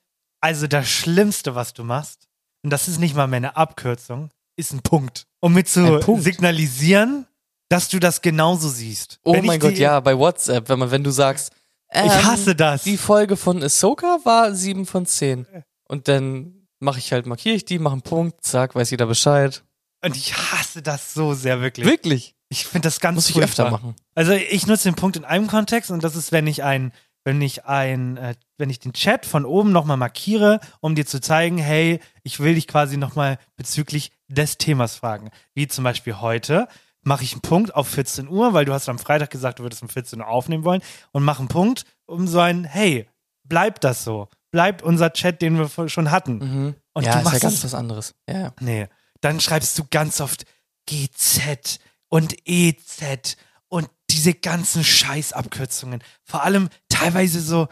[0.40, 2.28] also das Schlimmste, was du machst,
[2.62, 5.26] und das ist nicht mal mehr eine Abkürzung, ist ein Punkt.
[5.40, 6.22] Um mir zu Punkt?
[6.22, 7.26] signalisieren,
[7.74, 9.18] dass du das genauso siehst.
[9.24, 11.52] Oh Wenn mein Gott, die- ja, bei WhatsApp, wenn man, wenn du sagst,
[11.90, 12.82] ähm, Ich hasse das.
[12.84, 15.46] Die Folge von Ahsoka war 7 von 10.
[15.88, 19.62] Und dann mache ich halt, markiere ich die, mache einen Punkt, zack, weiß jeder Bescheid.
[20.04, 21.86] Und ich hasse das so sehr wirklich.
[21.86, 22.34] Wirklich?
[22.48, 23.66] Ich finde das ganz Muss ich furchtbar.
[23.66, 23.96] öfter machen.
[24.14, 26.92] Also ich nutze den Punkt in einem Kontext und das ist, wenn ich ein,
[27.24, 31.20] wenn ich ein, äh, wenn ich den Chat von oben nochmal markiere, um dir zu
[31.20, 35.30] zeigen, hey, ich will dich quasi nochmal bezüglich des Themas fragen.
[35.54, 36.68] Wie zum Beispiel heute
[37.04, 39.82] mache ich einen Punkt auf 14 Uhr, weil du hast am Freitag gesagt, du würdest
[39.82, 43.06] um 14 Uhr aufnehmen wollen und mache einen Punkt um so ein, hey,
[43.44, 44.28] bleibt das so.
[44.50, 46.38] Bleibt unser Chat, den wir schon hatten.
[46.38, 46.74] Mhm.
[46.92, 48.14] Und ja, du ist ja machst ganz was anderes.
[48.28, 48.52] Ja, ja.
[48.60, 48.88] Nee.
[49.20, 50.44] Dann schreibst du ganz oft
[50.86, 53.36] GZ und EZ
[53.68, 56.02] und diese ganzen Scheißabkürzungen.
[56.22, 57.68] Vor allem teilweise so,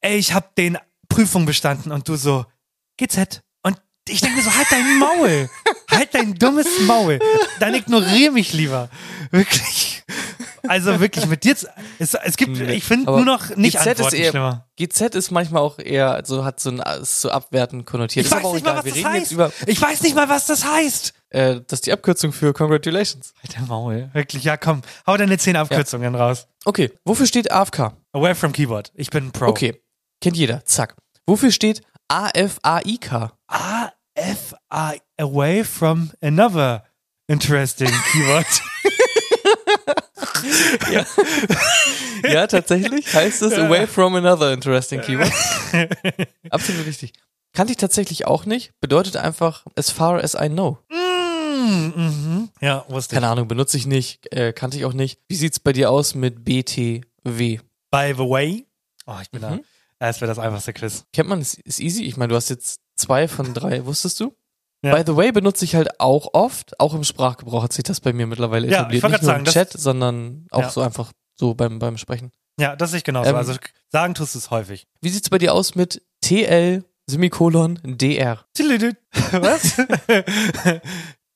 [0.00, 2.44] ey, ich hab den Prüfung bestanden und du so,
[2.98, 3.40] GZ.
[4.08, 5.50] Ich denke mir so, halt dein Maul.
[5.90, 7.18] halt dein dummes Maul.
[7.58, 8.88] Dann ignoriere mich lieber.
[9.30, 10.02] Wirklich.
[10.68, 11.54] Also wirklich, mit dir,
[11.98, 14.66] es, es gibt, Nee, ich finde nur noch nicht GZ ist Antworten eher- schlimmer.
[14.76, 18.26] GZ ist manchmal auch eher, also hat so ein, ist so abwertend konnotiert.
[18.26, 19.34] Ich ist weiß nicht mal, was das heißt.
[19.68, 21.12] Ich weiß nicht mal, was das heißt.
[21.30, 23.32] äh, das ist die Abkürzung für Congratulations.
[23.42, 24.10] Halt dein Maul.
[24.12, 26.48] Wirklich, ja komm, hau deine zehn Abkürzungen raus.
[26.64, 27.92] Okay, wofür steht AFK?
[28.12, 28.90] Away from Keyboard.
[28.94, 29.46] Ich bin Pro.
[29.46, 29.80] Okay,
[30.20, 30.64] kennt jeder.
[30.64, 30.96] Zack.
[31.26, 33.12] Wofür steht AFAIK?
[33.48, 36.82] A F I away from another
[37.28, 38.46] interesting keyword.
[42.22, 45.32] Ja, tatsächlich heißt es away from another interesting keyword.
[46.50, 47.12] Absolut richtig.
[47.52, 48.72] Kannte ich tatsächlich auch nicht.
[48.80, 50.78] Bedeutet einfach as far as I know.
[50.90, 52.48] mm, mhm.
[52.60, 53.20] Ja, wusste ich.
[53.20, 55.20] Keine Ahnung, benutze ich nicht, äh, kannte ich auch nicht.
[55.28, 57.02] Wie sieht's bei dir aus mit BTW?
[57.90, 58.66] By the way.
[59.06, 59.44] Oh, ich bin Mhm.
[59.44, 59.58] da.
[59.98, 61.04] Das wäre das einfachste Quiz.
[61.12, 62.04] Kennt man, ist, ist easy.
[62.04, 64.34] Ich meine, du hast jetzt zwei von drei, wusstest du?
[64.84, 64.94] Ja.
[64.94, 68.12] By the way benutze ich halt auch oft, auch im Sprachgebrauch hat sich das bei
[68.12, 69.04] mir mittlerweile Ja, etabliert.
[69.04, 70.70] ich Nicht nur sagen, im Chat, sondern auch Ja.
[70.70, 72.30] so einfach so beim, beim Sprechen.
[72.60, 73.30] Ja, das sehe ich genauso.
[73.30, 73.54] Ähm, also
[73.90, 74.86] sagen tust du es häufig.
[75.00, 78.44] Wie sieht's bei dir aus mit TL Semikolon DR?
[79.32, 79.76] Was?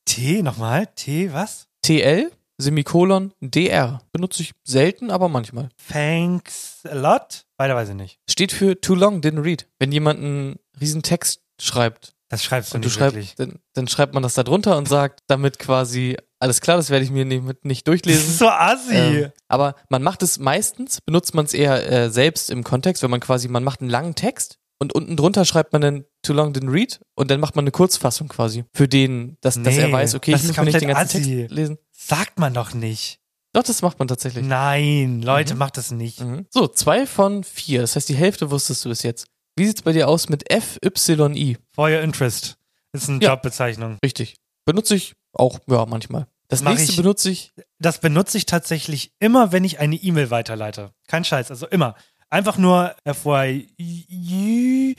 [0.05, 0.87] T nochmal?
[0.97, 1.67] T was?
[1.83, 4.01] TL Semikolon DR.
[4.13, 5.71] Benutze ich selten, aber manchmal.
[5.91, 7.47] Thanks a lot?
[7.57, 8.19] Weiter weiß ich nicht.
[8.29, 9.67] Steht für too long, didn't read.
[9.79, 13.27] Wenn jemand einen riesen Text schreibt Das schreibst du und du nicht wirklich.
[13.29, 16.91] schreibst, dann, dann schreibt man das da drunter und sagt damit quasi, alles klar, das
[16.91, 18.27] werde ich mir nicht, nicht Das durchlesen.
[18.29, 18.95] ist so assi.
[18.95, 23.11] Ähm, aber man macht es meistens, benutzt man es eher äh, selbst im Kontext, wenn
[23.11, 26.53] man quasi, man macht einen langen Text und unten drunter schreibt man dann too long
[26.53, 29.93] didn't read und dann macht man eine Kurzfassung quasi für den, dass, dass er Nee,
[29.93, 31.37] weiß, okay, das ich muss mir nicht den ganzen assi.
[31.37, 31.79] Text lesen.
[31.93, 33.19] Sagt man doch nicht.
[33.53, 34.47] Doch, das macht man tatsächlich.
[34.47, 35.59] Nein, Leute, Mhm.
[35.59, 36.21] macht das nicht.
[36.21, 36.47] Mhm.
[36.51, 37.81] So, zwei von vier.
[37.81, 39.27] Das heißt, die Hälfte wusstest du bis jetzt.
[39.57, 41.59] Wie sieht's bei dir aus mit FYI?
[41.75, 42.57] For your interest.
[42.93, 43.31] Ist eine Ja.
[43.35, 43.99] Jobbezeichnung.
[44.05, 44.37] Richtig.
[44.65, 46.27] Benutze ich auch, ja, manchmal.
[46.49, 50.31] Das Mach nächste ich- benutze ich, Das benutze ich tatsächlich immer, wenn ich eine E-Mail
[50.31, 50.91] weiterleite.
[51.07, 51.95] Kein Scheiß, also immer.
[52.33, 54.95] Einfach nur FYI.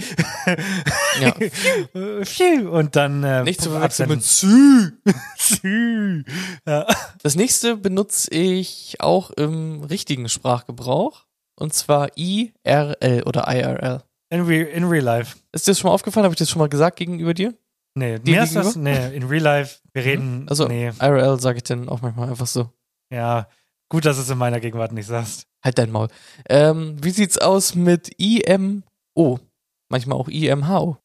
[1.22, 1.34] ja.
[2.70, 3.24] Und dann.
[3.24, 4.92] Äh, nicht zu verwechseln mit Sü.
[5.38, 6.24] Sü.
[6.66, 6.86] Ja.
[7.24, 11.26] Das nächste benutze ich auch im richtigen Sprachgebrauch.
[11.56, 14.04] Und zwar IRL oder IRL.
[14.32, 15.38] In, re in real life.
[15.52, 16.24] Ist dir das schon mal aufgefallen?
[16.24, 17.54] Habe ich das schon mal gesagt gegenüber dir?
[17.96, 18.76] Nee, Dir mir ist das.
[18.76, 19.80] Nee, in real life.
[19.94, 20.46] Wir reden.
[20.50, 22.70] Also Nee, IRL sage ich dann auch manchmal einfach so.
[23.14, 23.48] ja.
[23.90, 25.48] Gut, dass du es in meiner Gegenwart nicht sagst.
[25.62, 26.08] Halt dein Maul.
[26.48, 29.42] Ähm, wie sieht's aus mit IMO?
[29.90, 30.98] Manchmal auch IMHO.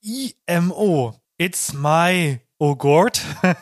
[0.46, 1.20] IMO.
[1.36, 3.20] It's my Ogurt.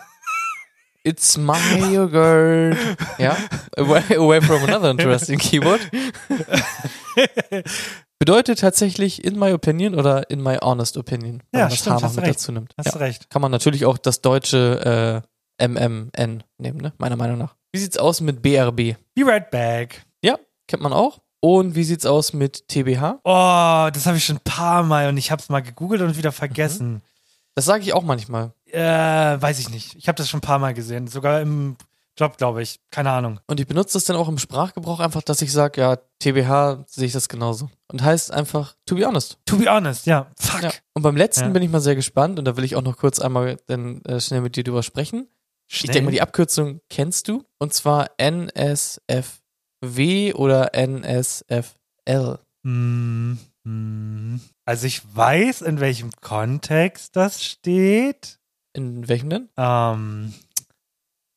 [1.06, 1.56] It's my
[1.90, 2.76] yogurt.
[3.18, 3.34] ja.
[3.78, 5.80] Away, away from another interesting keyword.
[8.18, 11.96] Bedeutet tatsächlich in my opinion oder in my honest opinion, wenn Ja, man das stimmt,
[11.96, 12.34] H noch mit recht.
[12.36, 12.72] dazu nimmt.
[12.78, 12.92] Hast Ja.
[12.92, 13.28] du recht.
[13.30, 15.22] Kann man natürlich auch das deutsche
[15.58, 16.92] äh, MMN nehmen, ne?
[16.98, 17.54] Meiner Meinung nach.
[17.72, 18.96] Wie sieht's aus mit BRB?
[19.14, 20.04] Be right back.
[20.66, 21.20] Kennt man auch.
[21.40, 23.20] Und wie sieht's aus mit TBH?
[23.22, 26.16] Oh, das habe ich schon ein paar Mal und ich habe es mal gegoogelt und
[26.16, 27.02] wieder vergessen.
[27.54, 28.52] Das sage ich auch manchmal.
[28.72, 29.94] Äh, weiß ich nicht.
[29.94, 31.06] Ich habe das schon ein paar Mal gesehen.
[31.06, 31.76] Sogar im
[32.16, 32.80] Job, glaube ich.
[32.90, 33.40] Keine Ahnung.
[33.46, 37.06] Und ich benutze das dann auch im Sprachgebrauch einfach, dass ich sage, ja, TBH sehe
[37.06, 37.70] ich das genauso.
[37.90, 39.38] Und heißt einfach, to be honest.
[39.46, 40.30] To be honest, ja.
[40.38, 40.62] Fuck.
[40.62, 40.72] Ja.
[40.94, 41.50] Und beim letzten Ja.
[41.50, 44.20] bin ich mal sehr gespannt und da will ich auch noch kurz einmal dann äh,
[44.20, 45.28] schnell mit dir drüber sprechen.
[45.68, 45.92] Ich Schnell.
[45.94, 47.44] denke mal, die Abkürzung kennst du.
[47.58, 49.40] Und zwar NSFW
[50.34, 52.38] oder NSFL.
[52.62, 53.32] Mm,
[53.64, 54.40] mm.
[54.64, 58.38] Also ich weiß, in welchem Kontext das steht.
[58.72, 59.48] In welchem denn?
[59.56, 60.34] Ähm,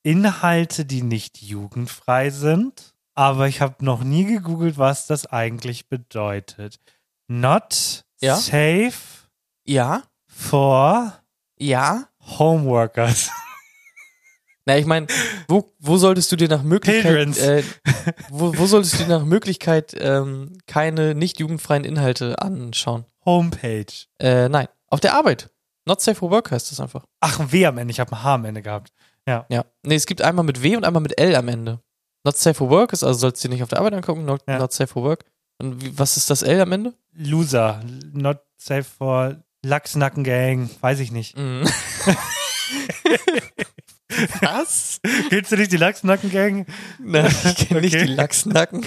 [0.08, 2.94] Inhalte, die nicht jugendfrei sind.
[3.14, 6.80] Aber ich habe noch nie gegoogelt, was das eigentlich bedeutet.
[7.28, 8.36] Not Ja?
[8.38, 8.94] safe
[9.66, 10.04] Ja.
[10.28, 11.14] for
[11.60, 12.08] Ja.
[12.40, 13.30] homeworkers.
[14.66, 15.08] Na, ich meine,
[15.48, 17.64] wo, wo solltest du dir nach Möglichkeit, äh,
[18.30, 23.06] wo, wo solltest du dir nach Möglichkeit ähm, keine nicht jugendfreien Inhalte anschauen?
[23.26, 23.86] Homepage.
[24.20, 25.50] Äh, nein, auf der Arbeit.
[25.86, 27.06] Not safe for work heißt das einfach.
[27.22, 27.92] Ach, ein W am Ende.
[27.92, 28.92] Ich habe ein H am Ende gehabt.
[29.28, 29.46] Ja.
[29.84, 31.80] Nee, es gibt einmal mit W und einmal mit L am Ende.
[32.24, 34.42] Not safe for work ist, also sollst du dir nicht auf der Arbeit angucken, not,
[34.48, 34.58] Ja.
[34.58, 35.26] not safe for work.
[35.62, 36.94] Und wie, was ist das L am Ende?
[37.14, 37.84] Loser.
[38.14, 40.70] Not safe for Lachsnackengang.
[40.82, 41.38] Weiß ich nicht.
[41.38, 41.66] Mhm.
[44.42, 45.00] Was?
[45.30, 46.66] Kennst du nicht die Lachsnacken-Gang?
[47.00, 48.06] Nein, ich kenne nicht Okay.
[48.08, 48.86] die Lachsnacken.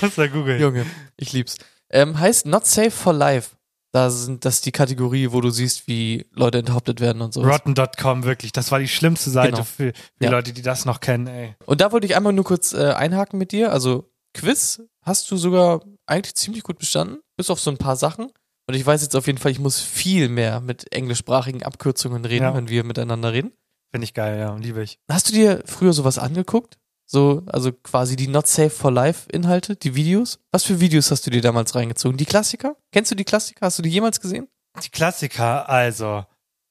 [0.00, 0.60] Muss da googeln.
[0.60, 1.56] Junge, ich lieb's.
[1.90, 3.50] Ähm, heißt Not Safe for Life.
[3.92, 7.42] Da sind das die Kategorie, wo du siehst, wie Leute enthauptet werden und so.
[7.42, 8.50] Rotten.com, wirklich.
[8.52, 9.64] Das war die schlimmste Seite Genau.
[9.64, 10.30] für, für Ja.
[10.30, 11.54] Leute, die das noch kennen, ey.
[11.66, 13.70] Und da wollte ich einmal nur kurz äh, einhaken mit dir.
[13.70, 18.30] Also Quiz hast du sogar eigentlich ziemlich gut bestanden, bis auf so ein paar Sachen.
[18.66, 22.44] Und ich weiß jetzt auf jeden Fall, ich muss viel mehr mit englischsprachigen Abkürzungen reden,
[22.44, 22.54] Ja.
[22.54, 23.52] wenn wir miteinander reden.
[23.90, 24.98] Finde ich geil, ja, liebe ich.
[25.10, 26.78] Hast du dir früher sowas angeguckt?
[27.12, 30.38] So, also quasi die Not Safe for Life Inhalte, die Videos?
[30.50, 32.16] Was für Videos hast du dir damals reingezogen?
[32.16, 32.74] Die Klassiker?
[32.90, 33.66] Kennst du die Klassiker?
[33.66, 34.48] Hast du die jemals gesehen?
[34.82, 36.24] Die Klassiker, also,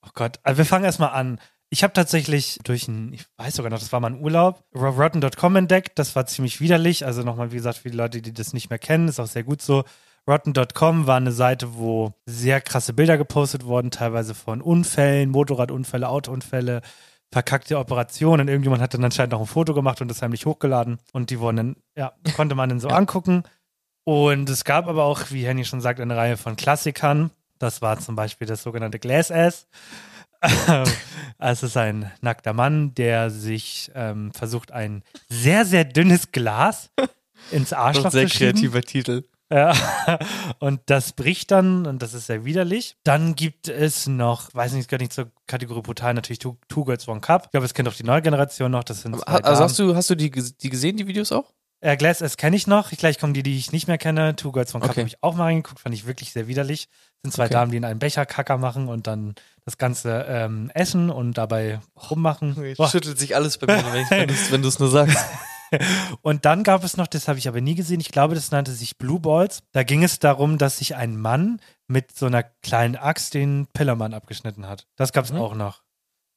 [0.03, 1.39] oh Gott, also wir fangen erstmal an.
[1.69, 5.57] Ich habe tatsächlich durch ein, ich weiß sogar noch, das war mal ein Urlaub, Rotten.com
[5.57, 5.99] entdeckt.
[5.99, 7.05] Das war ziemlich widerlich.
[7.05, 9.43] Also nochmal, wie gesagt, für die Leute, die das nicht mehr kennen, ist auch sehr
[9.43, 9.83] gut so.
[10.27, 16.81] Rotten.com war eine Seite, wo sehr krasse Bilder gepostet wurden, teilweise von Unfällen, Motorradunfälle, Autounfälle,
[17.31, 18.47] verkackte Operationen.
[18.47, 20.99] Irgendjemand hat dann anscheinend noch ein Foto gemacht und das heimlich hochgeladen.
[21.13, 23.43] Und die wurden dann, ja, konnte man dann so angucken.
[24.03, 27.31] Und es gab aber auch, wie Henny schon sagt, eine Reihe von Klassikern.
[27.59, 29.67] Das war zum Beispiel das sogenannte Glass Ass.
[31.37, 36.89] es ist ein nackter Mann, der sich ähm, versucht, ein sehr, sehr dünnes Glas
[37.51, 38.81] ins Arschloch zu schieben.
[38.81, 39.23] Titel.
[39.51, 39.73] Ja.
[40.59, 42.95] Und das bricht dann und das ist sehr widerlich.
[43.03, 46.85] Dann gibt es noch, weiß nicht, es gehört nicht zur Kategorie brutal, natürlich Two, Two
[46.85, 47.45] Girls One Cup.
[47.45, 48.83] Ich glaube, es kennt auch die neue Generation noch.
[48.83, 49.59] Das sind zwei Also Damen.
[49.59, 51.51] hast du, hast du die, die gesehen, die Videos auch?
[51.83, 52.91] Äh, Glass S kenne ich noch.
[52.91, 54.35] Gleich kommen die, die ich nicht mehr kenne.
[54.35, 55.01] Two Girls One Cup Okay.
[55.01, 55.79] habe ich auch mal reingeguckt.
[55.79, 56.87] Fand ich wirklich sehr widerlich.
[57.23, 57.53] Sind zwei Okay.
[57.53, 59.33] Damen, die in einen Becher Kacker machen und dann
[59.65, 62.55] das Ganze ähm, essen und dabei rummachen.
[62.77, 62.87] Boah.
[62.87, 63.83] Schüttelt sich alles bei mir,
[64.51, 65.17] wenn du es nur sagst.
[66.21, 68.71] Und dann gab es noch, das habe ich aber nie gesehen, ich glaube, das nannte
[68.73, 69.63] sich Blue Balls.
[69.71, 74.13] Da ging es darum, dass sich ein Mann mit so einer kleinen Axt den Pillermann
[74.13, 74.87] abgeschnitten hat.
[74.95, 75.39] Das gab es Mhm.
[75.39, 75.81] auch noch.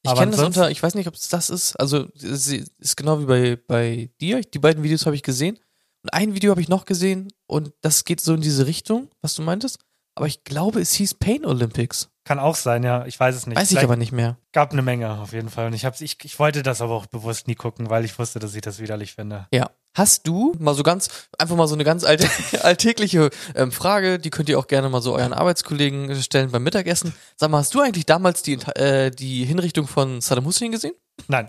[0.03, 1.79] Ich kenne das unter, ich weiß nicht, ob es das ist.
[1.79, 4.41] Also, es ist genau wie bei, bei dir.
[4.41, 5.57] Die beiden Videos habe ich gesehen.
[6.03, 9.33] Und ein Video habe ich noch gesehen und das geht so in diese Richtung, was
[9.33, 9.79] du meintest.
[10.13, 12.09] Aber ich glaube, es hieß Pain Olympics.
[12.25, 13.05] Kann auch sein, ja.
[13.05, 13.55] Ich weiß es nicht.
[13.55, 14.37] Weiß ich Vielleicht aber nicht mehr.
[14.51, 15.67] Gab eine Menge auf jeden Fall.
[15.67, 18.39] Und ich, hab's, ich, ich wollte das aber auch bewusst nie gucken, weil ich wusste,
[18.39, 19.47] dass ich das widerlich finde.
[19.51, 19.69] Ja.
[19.93, 22.27] Hast du mal so ganz, einfach mal so eine ganz alte,
[22.63, 27.13] alltägliche ähm, Frage, die könnt ihr auch gerne mal so euren Arbeitskollegen stellen beim Mittagessen.
[27.37, 30.95] Sag mal, hast du eigentlich damals die, äh, die Hinrichtung von Saddam Hussein gesehen?
[31.27, 31.47] Nein.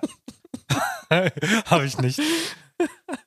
[1.64, 2.20] habe ich nicht.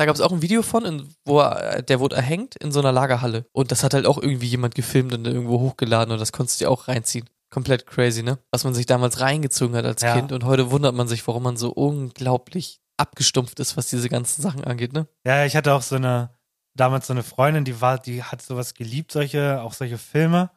[0.00, 2.80] Da gab es auch ein Video von, in, wo er, der wurde erhängt in so
[2.80, 3.44] einer Lagerhalle.
[3.52, 6.64] Und das hat halt auch irgendwie jemand gefilmt und irgendwo hochgeladen und das konntest du
[6.64, 7.28] dir auch reinziehen.
[7.50, 8.38] Komplett crazy, ne?
[8.50, 10.14] Was man sich damals reingezogen hat als Ja.
[10.14, 14.40] Kind und heute wundert man sich, warum man so unglaublich abgestumpft ist, was diese ganzen
[14.40, 15.06] Sachen angeht, ne?
[15.26, 16.30] Ja, ich hatte auch so eine,
[16.74, 20.50] damals so eine Freundin, die war, die hat sowas geliebt, solche, auch solche Filme.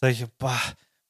[0.00, 0.58] Solche, boah.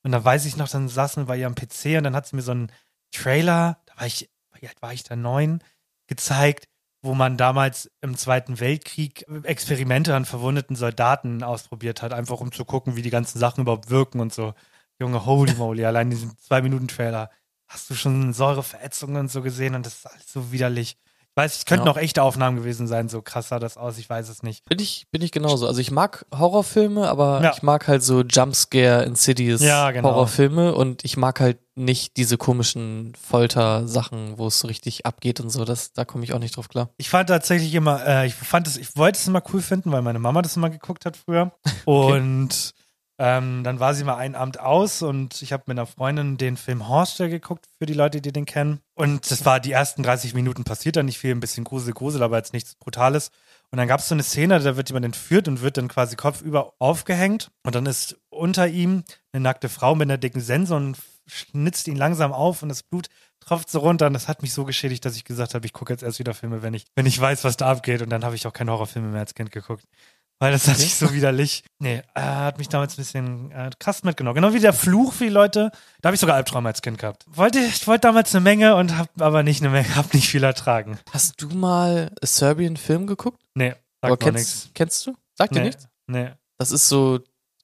[0.03, 2.35] Und da weiß ich noch, dann saßen wir bei ihrem PC und dann hat sie
[2.35, 2.73] mir so einen
[3.13, 5.63] Trailer, da war ich, wie alt war ich da, neun,
[6.09, 6.67] gezeigt,
[7.09, 12.67] wo man damals im Zweiten Weltkrieg Experimente an verwundeten Soldaten ausprobiert hat, einfach um zu
[12.67, 14.53] gucken, wie die ganzen Sachen überhaupt wirken und so.
[15.01, 17.31] Junge, holy moly, allein diesen Zwei-Minuten-Trailer.
[17.67, 20.99] Hast du schon Säureverätzungen und so gesehen und das ist alles so widerlich.
[21.39, 21.93] Ich weiß, es könnten Ja.
[21.93, 24.65] auch echte Aufnahmen gewesen sein, so krass sah das aus, ich weiß es nicht.
[24.65, 25.69] Bin ich, bin ich genauso.
[25.69, 27.53] Also ich mag Horrorfilme, aber Ja.
[27.55, 30.09] ich mag halt so Jumpscare, Insidious Ja, genau.
[30.09, 35.51] Horrorfilme und ich mag halt nicht diese komischen Folter-Sachen, wo es so richtig abgeht und
[35.51, 35.65] so.
[35.65, 36.91] Das, da komme ich auch nicht drauf klar.
[36.97, 40.03] Ich fand tatsächlich immer, äh, ich fand es, ich wollte es immer cool finden, weil
[40.03, 41.53] meine Mama das immer geguckt hat früher.
[41.85, 42.75] Und
[43.19, 46.57] ähm, dann war sie mal einen Abend aus und ich habe mit einer Freundin den
[46.57, 48.81] Film Horster geguckt, für die Leute, die den kennen.
[48.95, 52.23] Und das war die ersten 30 Minuten passiert da nicht viel, ein bisschen Grusel, Grusel,
[52.23, 53.31] aber jetzt nichts Brutales.
[53.71, 56.17] Und dann gab es so eine Szene, da wird jemand entführt und wird dann quasi
[56.17, 57.51] kopfüber aufgehängt.
[57.65, 59.03] Und dann ist unter ihm
[59.33, 63.09] eine nackte Frau mit einer dicken Sense und schnitzt ihn langsam auf und das Blut
[63.41, 64.07] tropft so runter.
[64.07, 66.35] Und das hat mich so geschädigt, dass ich gesagt habe, ich gucke jetzt erst wieder
[66.35, 68.01] Filme, wenn ich, wenn ich weiß, was da abgeht.
[68.01, 69.85] Und dann habe ich auch keine Horrorfilme mehr als Kind geguckt.
[70.41, 71.65] Weil das hat sich so widerlich.
[71.81, 74.37] Nee, äh, hat mich damals ein bisschen äh, krass mitgenommen.
[74.37, 75.73] Genau wie der Fluch für die Leute.
[76.01, 77.25] Da habe ich sogar Albträume als Kind gehabt.
[77.29, 80.45] Wollte, ich wollte damals eine Menge und habe aber nicht eine Menge, habe nicht viel
[80.45, 80.99] ertragen.
[81.13, 83.43] Hast du mal a Serbian Film geguckt?
[83.55, 84.71] Nee, sagt mir kennst, nichts.
[84.75, 85.15] kennst du?
[85.35, 85.89] Sagt dir Nee, nichts?
[86.07, 86.31] nee.
[86.57, 87.19] Das ist so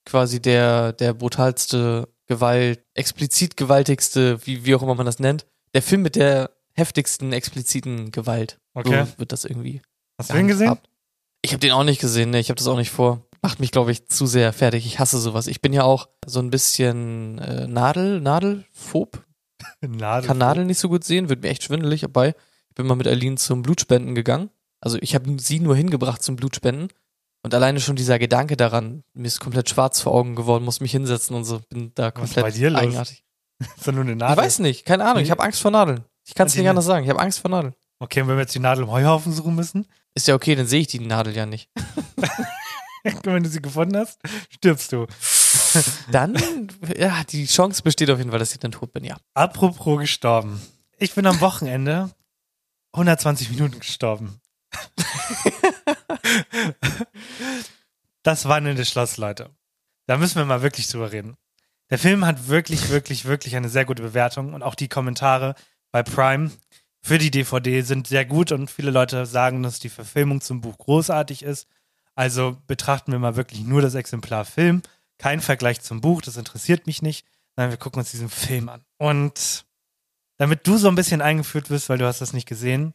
[0.04, 5.46] quasi der, der brutalste Gewalt, explizit gewaltigste, wie, wie auch immer man das nennt.
[5.74, 8.58] Der Film mit der heftigsten expliziten Gewalt.
[8.74, 9.04] Okay.
[9.04, 9.80] So wird das irgendwie.
[10.18, 10.66] Hast du ihn gesehen?
[10.66, 10.88] gehandhabt.
[11.44, 12.38] Ich habe den auch nicht gesehen, ne?
[12.38, 13.20] Ich habe das auch nicht vor.
[13.42, 14.86] Macht mich, glaube ich, zu sehr fertig.
[14.86, 15.46] Ich hasse sowas.
[15.46, 19.22] Ich bin ja auch so ein bisschen äh, Nadel, Nadelphob.
[19.82, 20.26] Nadel.
[20.26, 22.34] Kann Nadeln nicht so gut sehen, wird mir echt schwindelig dabei.
[22.70, 24.48] Ich bin mal mit Aline zum Blutspenden gegangen.
[24.80, 26.88] Also ich habe sie nur hingebracht zum Blutspenden.
[27.42, 30.92] Und alleine schon dieser Gedanke daran, mir ist komplett schwarz vor Augen geworden, muss mich
[30.92, 33.22] hinsetzen und so, bin da Was ist komplett bei dir eigenartig.
[33.76, 34.44] Ist nur eine Ich Nadel?
[34.44, 35.22] weiß nicht, keine Ahnung.
[35.22, 36.06] Ich habe Angst vor Nadeln.
[36.26, 37.04] Ich kann es nicht anders sagen.
[37.04, 37.74] Ich habe Angst vor Nadeln.
[37.98, 40.66] Okay, und wenn wir jetzt die Nadel im Heuhaufen suchen müssen, Ist ja okay, dann
[40.66, 41.68] sehe ich die Nadel ja nicht.
[43.24, 45.06] wenn du sie gefunden hast, stirbst du.
[46.10, 46.36] Dann,
[46.96, 49.16] ja, die Chance besteht auf jeden Fall, dass ich dann tot bin, ja.
[49.34, 50.62] Apropos gestorben.
[50.98, 52.10] Ich bin am Wochenende
[52.92, 54.40] 120 Minuten gestorben.
[58.22, 59.50] das wandelnde Schloss, Leute.
[60.06, 61.36] Da müssen wir mal wirklich drüber reden.
[61.90, 65.56] Der Film hat wirklich, wirklich, wirklich eine sehr gute Bewertung und auch die Kommentare
[65.90, 66.50] bei Prime
[67.04, 70.78] für die DVD sind sehr gut und viele Leute sagen, dass die Verfilmung zum Buch
[70.78, 71.68] großartig ist.
[72.14, 74.80] Also betrachten wir mal wirklich nur das Exemplar Film.
[75.18, 77.26] Kein Vergleich zum Buch, das interessiert mich nicht.
[77.56, 78.86] Nein, wir gucken uns diesen Film an.
[78.96, 79.66] Und
[80.38, 82.94] damit du so ein bisschen eingeführt wirst, weil du hast das nicht gesehen,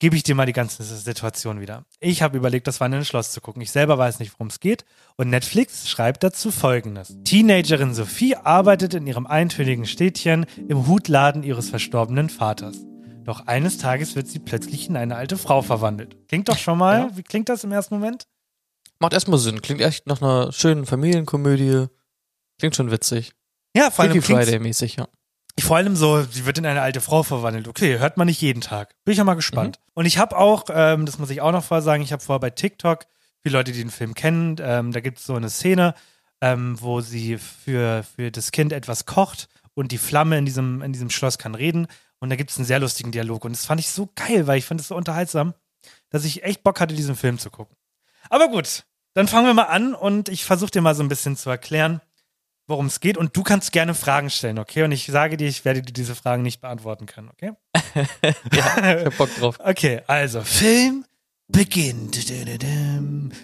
[0.00, 1.86] gebe ich dir mal die ganze Situation wieder.
[1.98, 3.62] Ich habe überlegt, das Wandelnde Schloss zu gucken.
[3.62, 4.84] Ich selber weiß nicht, worum es geht.
[5.16, 7.16] Und Netflix schreibt dazu folgendes.
[7.24, 12.89] Teenagerin Sophie arbeitet in ihrem eintönigen Städtchen im Hutladen ihres verstorbenen Vaters.
[13.30, 16.16] Doch eines Tages wird sie plötzlich in eine alte Frau verwandelt.
[16.26, 16.98] Klingt doch schon mal.
[16.98, 17.16] Ja.
[17.16, 18.26] Wie klingt das im ersten Moment?
[18.98, 19.62] Macht erstmal Sinn.
[19.62, 21.86] Klingt echt nach einer schönen Familienkomödie.
[22.58, 23.30] Klingt schon witzig.
[23.76, 25.06] Ja, vor allem Friday-mäßig, ja.
[25.60, 27.68] Vor allem so, sie wird in eine alte Frau verwandelt.
[27.68, 28.96] Okay, hört man nicht jeden Tag.
[29.04, 29.78] Bin ich ja mal gespannt.
[29.78, 29.90] Mhm.
[29.94, 32.40] Und ich habe auch, ähm, das muss ich auch noch vorher sagen, ich habe vorher
[32.40, 33.06] bei TikTok,
[33.44, 35.94] viele Leute, die den Film kennen, ähm, da gibt es so eine Szene,
[36.40, 40.92] ähm, wo sie für, für das Kind etwas kocht und die Flamme in diesem, in
[40.92, 41.86] diesem Schloss kann reden.
[42.20, 43.44] Und da gibt es einen sehr lustigen Dialog.
[43.44, 45.54] Und das fand ich so geil, weil ich fand es so unterhaltsam,
[46.10, 47.76] dass ich echt Bock hatte, diesen Film zu gucken.
[48.28, 51.36] Aber gut, dann fangen wir mal an und ich versuche dir mal so ein bisschen
[51.36, 52.00] zu erklären,
[52.66, 53.16] worum es geht.
[53.16, 54.82] Und du kannst gerne Fragen stellen, okay?
[54.82, 57.52] Und ich sage dir, ich werde dir diese Fragen nicht beantworten können, okay?
[58.52, 59.58] ja, ich hab Bock drauf.
[59.58, 61.04] Okay, also Film
[61.48, 62.30] beginnt.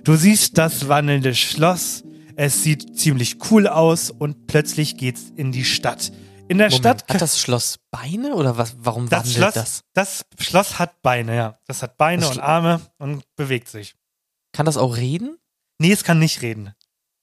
[0.05, 2.05] Du siehst das wandelnde Schloss.
[2.37, 6.13] Es sieht ziemlich cool aus und plötzlich geht's in die Stadt.
[6.49, 8.77] In der Moment, Stadt hat das Schloss Beine oder was?
[8.79, 9.85] Warum das wandelt Schloss, das?
[9.95, 11.59] das Schloss hat Beine, ja.
[11.67, 13.97] Das hat Beine Das und Arme und bewegt sich.
[14.53, 15.39] Kann das auch reden?
[15.79, 16.73] Nee, es kann nicht reden.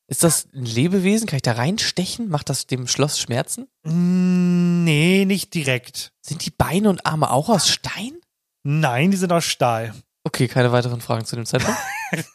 [0.08, 1.28] Ist das ein Lebewesen?
[1.28, 2.28] Kann ich da reinstechen?
[2.30, 3.68] Macht das dem Schloss Schmerzen?
[3.84, 6.12] Mm, Nee, nicht direkt.
[6.22, 8.20] Sind die Beine und Arme auch aus Stein?
[8.64, 9.94] Nein, die sind aus Stahl.
[10.26, 11.80] Okay, keine weiteren Fragen zu dem Zeitpunkt.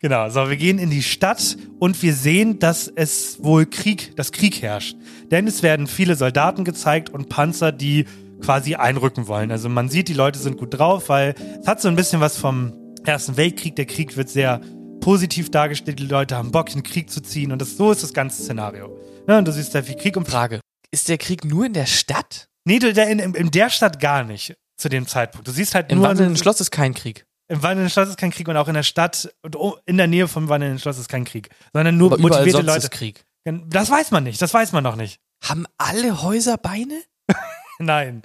[0.00, 4.32] Genau, so, wir gehen in die Stadt und wir sehen, dass es wohl Krieg, dass
[4.32, 4.96] Krieg herrscht.
[5.30, 8.06] Denn es werden viele Soldaten gezeigt und Panzer, die
[8.42, 9.50] quasi einrücken wollen.
[9.50, 12.36] Also man sieht, die Leute sind gut drauf, weil es hat so ein bisschen was
[12.36, 12.72] vom
[13.04, 13.76] Ersten Weltkrieg.
[13.76, 14.60] Der Krieg wird sehr
[15.00, 15.98] positiv dargestellt.
[15.98, 18.42] Die Leute haben Bock, in den Krieg zu ziehen und das, so ist das ganze
[18.42, 18.98] Szenario.
[19.28, 20.60] Ja, und du siehst da viel Krieg und Frage.
[20.90, 22.46] Ist der Krieg nur in der Stadt?
[22.64, 25.46] Nee, in, in, in der Stadt gar nicht zu dem Zeitpunkt.
[25.46, 27.24] Du siehst halt Im nur wandelnden Schloss ist kein Krieg.
[27.52, 30.26] Im wandelnden Schloss ist kein Krieg und auch in der Stadt und in der Nähe
[30.26, 32.78] vom wandelnden Schloss ist kein Krieg, sondern nur Aber motivierte sonst Leute.
[32.78, 33.26] ist Krieg.
[33.44, 35.20] Das weiß man nicht, das weiß man noch nicht.
[35.44, 37.02] Haben alle Häuser Beine?
[37.78, 38.22] Nein.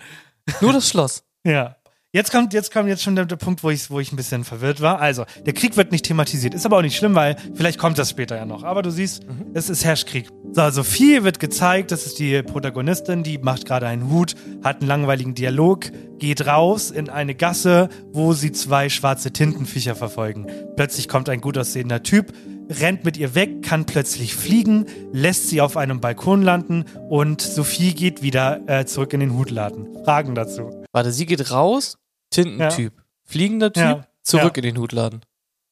[0.61, 1.25] Nur das Schloss.
[1.45, 1.75] Ja.
[2.13, 4.45] Jetzt kommt, jetzt kommt jetzt schon der, der Punkt, wo ich, wo ich ein bisschen
[4.45, 5.01] verwirrt war.
[5.01, 6.53] Also, der Krieg wird nicht thematisiert.
[6.53, 8.63] Ist aber auch nicht schlimm, weil vielleicht kommt das später ja noch.
[8.63, 10.29] Aber du siehst, es ist Herrschkrieg.
[10.53, 14.87] So, Sophie wird gezeigt, das ist die Protagonistin, die macht gerade einen Hut, hat einen
[14.87, 20.47] langweiligen Dialog, geht raus in eine Gasse, wo sie zwei schwarze Tintenviecher verfolgen.
[20.77, 22.31] Plötzlich kommt ein gut aussehender Typ,
[22.69, 27.93] rennt mit ihr weg, kann plötzlich fliegen, lässt sie auf einem Balkon landen und Sophie
[27.93, 29.89] geht wieder äh, zurück in den Hutladen.
[30.05, 30.86] Fragen dazu.
[30.91, 31.97] Warte, sie geht raus,
[32.29, 32.93] Tintentyp.
[33.23, 34.07] Fliegender Typ, Ja.
[34.23, 34.63] zurück Ja.
[34.63, 35.21] in den Hutladen.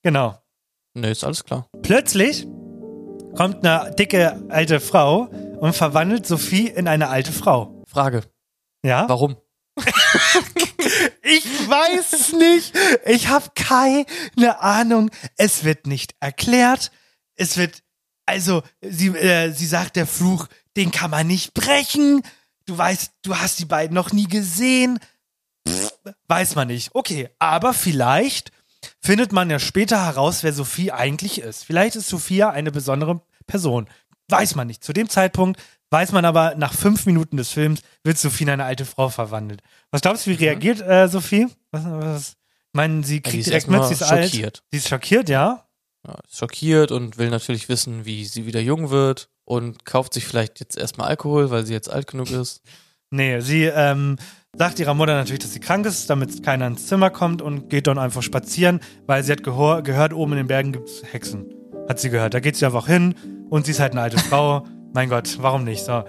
[0.04, 0.38] Genau.
[0.94, 1.68] Nö, ist alles klar.
[1.82, 2.44] Plötzlich
[3.36, 5.28] kommt eine dicke alte Frau
[5.60, 7.84] und verwandelt Sophie in eine alte Frau.
[7.88, 8.22] Frage.
[8.84, 9.08] Ja?
[9.10, 9.36] Warum?
[11.24, 12.74] Ich weiß es nicht.
[13.06, 14.06] Ich habe keine
[14.62, 15.10] Ahnung.
[15.38, 16.92] Es wird nicht erklärt.
[17.36, 17.82] Es wird,
[18.26, 20.48] also, sie, äh, sie sagt, der Fluch,
[20.78, 22.22] den kann man nicht brechen.
[22.66, 25.00] Du weißt, du hast die beiden noch nie gesehen.
[25.68, 25.92] Pff,
[26.28, 26.90] weiß man nicht.
[26.94, 28.52] Okay, aber vielleicht
[29.02, 31.64] findet man ja später heraus, wer Sophie eigentlich ist.
[31.64, 33.88] Vielleicht ist Sophia eine besondere Person.
[34.30, 34.84] Weiß man nicht.
[34.84, 38.66] Zu dem Zeitpunkt weiß man aber, nach fünf Minuten des Films wird Sophie in eine
[38.66, 39.62] alte Frau verwandelt.
[39.92, 41.48] Was glaubst du, wie reagiert äh, Sophie?
[41.72, 42.30] Was, was?
[42.32, 42.38] Ich
[42.74, 43.24] meine, sie Mhm.
[43.24, 44.26] kriegt ist direkt mit, sie ist alt.
[44.32, 44.64] schockiert.
[44.72, 45.68] Sie ist schockiert, ja.
[46.06, 50.26] Ja, ist schockiert und will natürlich wissen, wie sie wieder jung wird und kauft sich
[50.26, 52.62] vielleicht jetzt erstmal Alkohol, weil sie jetzt alt genug ist.
[53.12, 54.18] Nee, sie ähm,
[54.58, 57.88] sagt ihrer Mutter natürlich, dass sie krank ist, damit keiner ins Zimmer kommt und geht
[57.88, 61.46] dann einfach spazieren, weil sie hat gehört, oben in den Bergen gibt es Hexen.
[61.88, 62.34] Hat sie gehört.
[62.34, 63.16] Da geht sie einfach hin
[63.50, 64.66] und sie ist halt eine alte Frau.
[64.94, 65.84] Mein Gott, warum nicht?
[65.84, 66.04] So.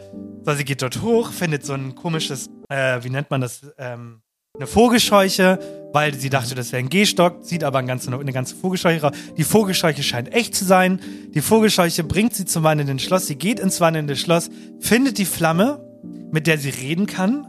[0.44, 4.22] so, sie geht dort hoch, findet so ein komisches, äh, wie nennt man das, ähm,
[4.56, 5.58] eine Vogelscheuche,
[5.92, 9.16] weil sie dachte, das wäre ein Gehstock, sieht aber eine ganze, eine ganze Vogelscheuche raus.
[9.36, 11.00] Die Vogelscheuche scheint echt zu sein.
[11.34, 13.26] Die Vogelscheuche bringt sie zum wandelnden Schloss.
[13.26, 14.50] Sie geht ins wandelnde Schloss,
[14.80, 15.86] findet die Flamme
[16.30, 17.44] mit der sie reden kann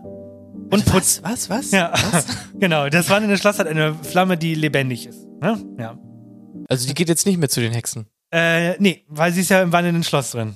[0.72, 1.24] und putzt.
[1.24, 1.72] Was, was?
[1.72, 1.94] Ja,
[2.60, 2.90] genau.
[2.90, 5.26] Das wandelnde Schloss hat eine Flamme, die lebendig ist.
[5.42, 5.64] Ne?
[5.78, 5.98] Ja.
[6.70, 8.08] Also die geht jetzt nicht mehr zu den Hexen.
[8.32, 10.56] Äh, nee, weil sie ist ja im wandelnden Schloss drin.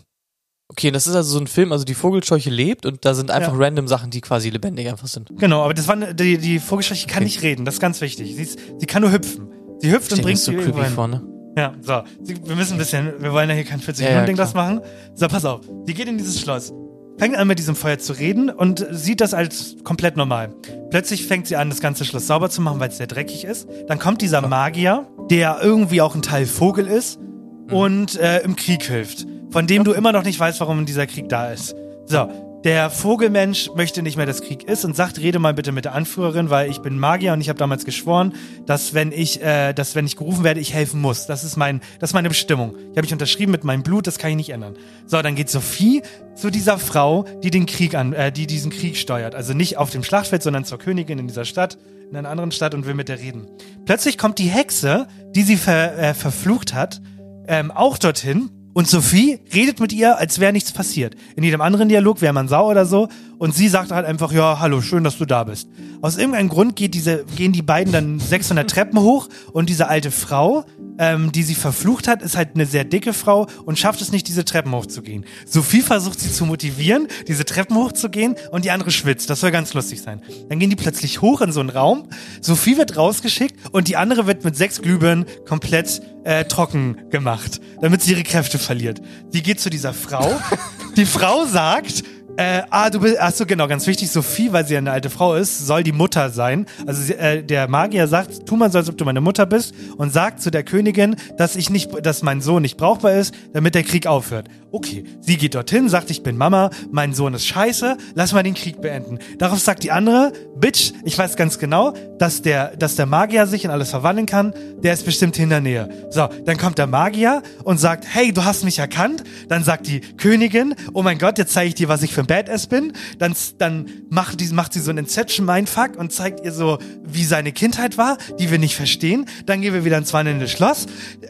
[0.71, 3.53] Okay, das ist also so ein Film, also die Vogelscheuche lebt und da sind einfach
[3.53, 3.59] Ja.
[3.59, 5.29] random Sachen, die quasi lebendig einfach sind.
[5.37, 7.25] Genau, aber das war ne- die, die Vogelscheuche kann Okay.
[7.25, 8.35] nicht reden, das ist ganz wichtig.
[8.35, 9.47] Sie, ist, sie kann nur hüpfen.
[9.79, 11.21] Sie hüpft Ich und bringt das ist so sie creepy vorne.
[11.57, 12.03] Ja, so.
[12.23, 14.37] Sie, wir müssen ein bisschen, wir wollen ja hier kein 40 Ja, ja, Minuten Ding
[14.37, 14.71] das klar.
[14.75, 14.81] machen.
[15.13, 15.61] So, pass auf.
[15.85, 16.71] Sie geht in dieses Schloss,
[17.17, 20.53] fängt an mit diesem Feuer zu reden und sieht das als komplett normal.
[20.89, 23.67] Plötzlich fängt sie an, das ganze Schloss sauber zu machen, weil es sehr dreckig ist.
[23.89, 27.19] Dann kommt dieser Magier, der irgendwie auch ein Teil Vogel ist
[27.67, 27.73] Mhm.
[27.75, 31.29] und äh, im Krieg hilft, von dem du immer noch nicht weißt, warum dieser Krieg
[31.29, 31.75] da ist.
[32.05, 32.29] So.
[32.63, 35.95] Der Vogelmensch möchte nicht mehr, dass Krieg ist und sagt, rede mal bitte mit der
[35.95, 38.35] Anführerin, weil ich bin Magier und ich habe damals geschworen,
[38.67, 41.25] dass wenn ich, äh, dass wenn ich gerufen werde, ich helfen muss.
[41.25, 42.75] Das ist mein, das ist meine Bestimmung.
[42.75, 44.75] Ich habe mich unterschrieben mit meinem Blut, das kann ich nicht ändern.
[45.07, 46.03] So, dann geht Sophie
[46.35, 49.33] zu dieser Frau, die den Krieg an, äh, die diesen Krieg steuert.
[49.33, 51.79] Also nicht auf dem Schlachtfeld, sondern zur Königin in dieser Stadt,
[52.11, 53.47] in einer anderen Stadt und will mit der reden.
[53.85, 57.01] Plötzlich kommt die Hexe, die sie ver, äh, verflucht hat,
[57.47, 58.51] ähm, auch dorthin.
[58.73, 61.15] Und Sophie redet mit ihr, als wäre nichts passiert.
[61.35, 63.09] In jedem anderen Dialog wäre man sauer oder so.
[63.41, 65.67] Und sie sagt halt einfach, ja, hallo, schön, dass du da bist.
[66.03, 70.11] Aus irgendeinem Grund geht diese, gehen die beiden dann 600 Treppen hoch und diese alte
[70.11, 70.63] Frau,
[70.99, 74.27] ähm, die sie verflucht hat, ist halt eine sehr dicke Frau und schafft es nicht,
[74.27, 75.25] diese Treppen hochzugehen.
[75.47, 79.27] Sophie versucht sie zu motivieren, diese Treppen hochzugehen und die andere schwitzt.
[79.31, 80.21] Das soll ganz lustig sein.
[80.49, 82.09] Dann gehen die plötzlich hoch in so einen Raum.
[82.41, 88.03] Sophie wird rausgeschickt und die andere wird mit sechs Glühbirnen komplett äh, trocken gemacht, damit
[88.03, 89.01] sie ihre Kräfte verliert.
[89.33, 90.31] Die geht zu dieser Frau.
[90.95, 92.03] die Frau sagt,
[92.37, 95.09] äh, ah, du bist, ach so, genau, ganz wichtig, Sophie, weil sie ja eine alte
[95.09, 96.65] Frau ist, soll die Mutter sein.
[96.85, 99.73] Also sie, äh, der Magier sagt, tu mal so, als ob du meine Mutter bist
[99.97, 103.75] und sagt zu der Königin, dass ich nicht, dass mein Sohn nicht brauchbar ist, damit
[103.75, 104.47] der Krieg aufhört.
[104.71, 108.53] Okay, sie geht dorthin, sagt, ich bin Mama, mein Sohn ist scheiße, lass mal den
[108.53, 109.19] Krieg beenden.
[109.37, 113.65] Darauf sagt die andere, Bitch, ich weiß ganz genau, dass der, dass der Magier sich
[113.65, 115.89] in alles verwandeln kann, der ist bestimmt in der Nähe.
[116.09, 119.23] So, dann kommt der Magier und sagt, hey, du hast mich erkannt.
[119.49, 122.27] Dann sagt die Königin, oh mein Gott, jetzt zeige ich dir, was ich für ein
[122.27, 122.93] Badass bin.
[123.19, 127.51] Dann, dann macht, die, macht sie so einen Inception-Mindfuck und zeigt ihr so, wie seine
[127.51, 129.25] Kindheit war, die wir nicht verstehen.
[129.45, 130.85] Dann gehen wir wieder ins wandelnde Schloss.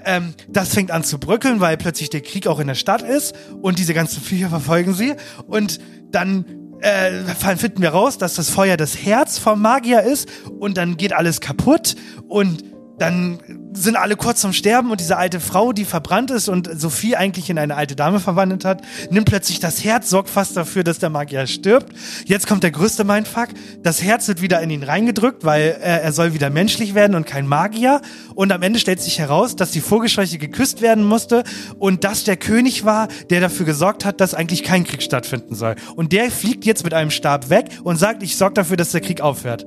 [0.06, 3.36] Ähm, das fängt an zu bröckeln, weil plötzlich der Krieg auch in der Stadt ist
[3.62, 5.14] und diese ganzen Viecher verfolgen sie.
[5.48, 5.80] Und
[6.12, 6.46] dann
[6.82, 7.12] äh,
[7.56, 10.28] finden wir raus, dass das Feuer das Herz vom Magier ist
[10.60, 11.96] und dann geht alles kaputt
[12.28, 12.64] und
[12.98, 13.40] dann
[13.74, 17.50] sind alle kurz zum Sterben und diese alte Frau, die verbrannt ist und Sophie eigentlich
[17.50, 21.10] in eine alte Dame verwandelt hat, nimmt plötzlich das Herz, sorgt fast dafür, dass der
[21.10, 21.94] Magier stirbt.
[22.26, 23.50] Jetzt kommt der größte Mindfuck.
[23.82, 27.26] Das Herz wird wieder in ihn reingedrückt, weil äh, er soll wieder menschlich werden und
[27.26, 28.02] kein Magier.
[28.36, 31.44] Und am Ende stellt sich heraus, dass die Vogelscheuche geküsst werden musste
[31.80, 35.76] und dass der König war, der dafür gesorgt hat, dass eigentlich kein Krieg stattfinden soll.
[35.96, 39.02] Und der fliegt jetzt mit einem Stab weg und sagt, ich sorge dafür, dass der
[39.02, 39.66] Krieg aufhört.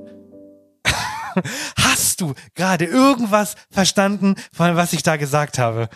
[2.15, 5.89] Hast du gerade irgendwas verstanden, von was ich da gesagt habe?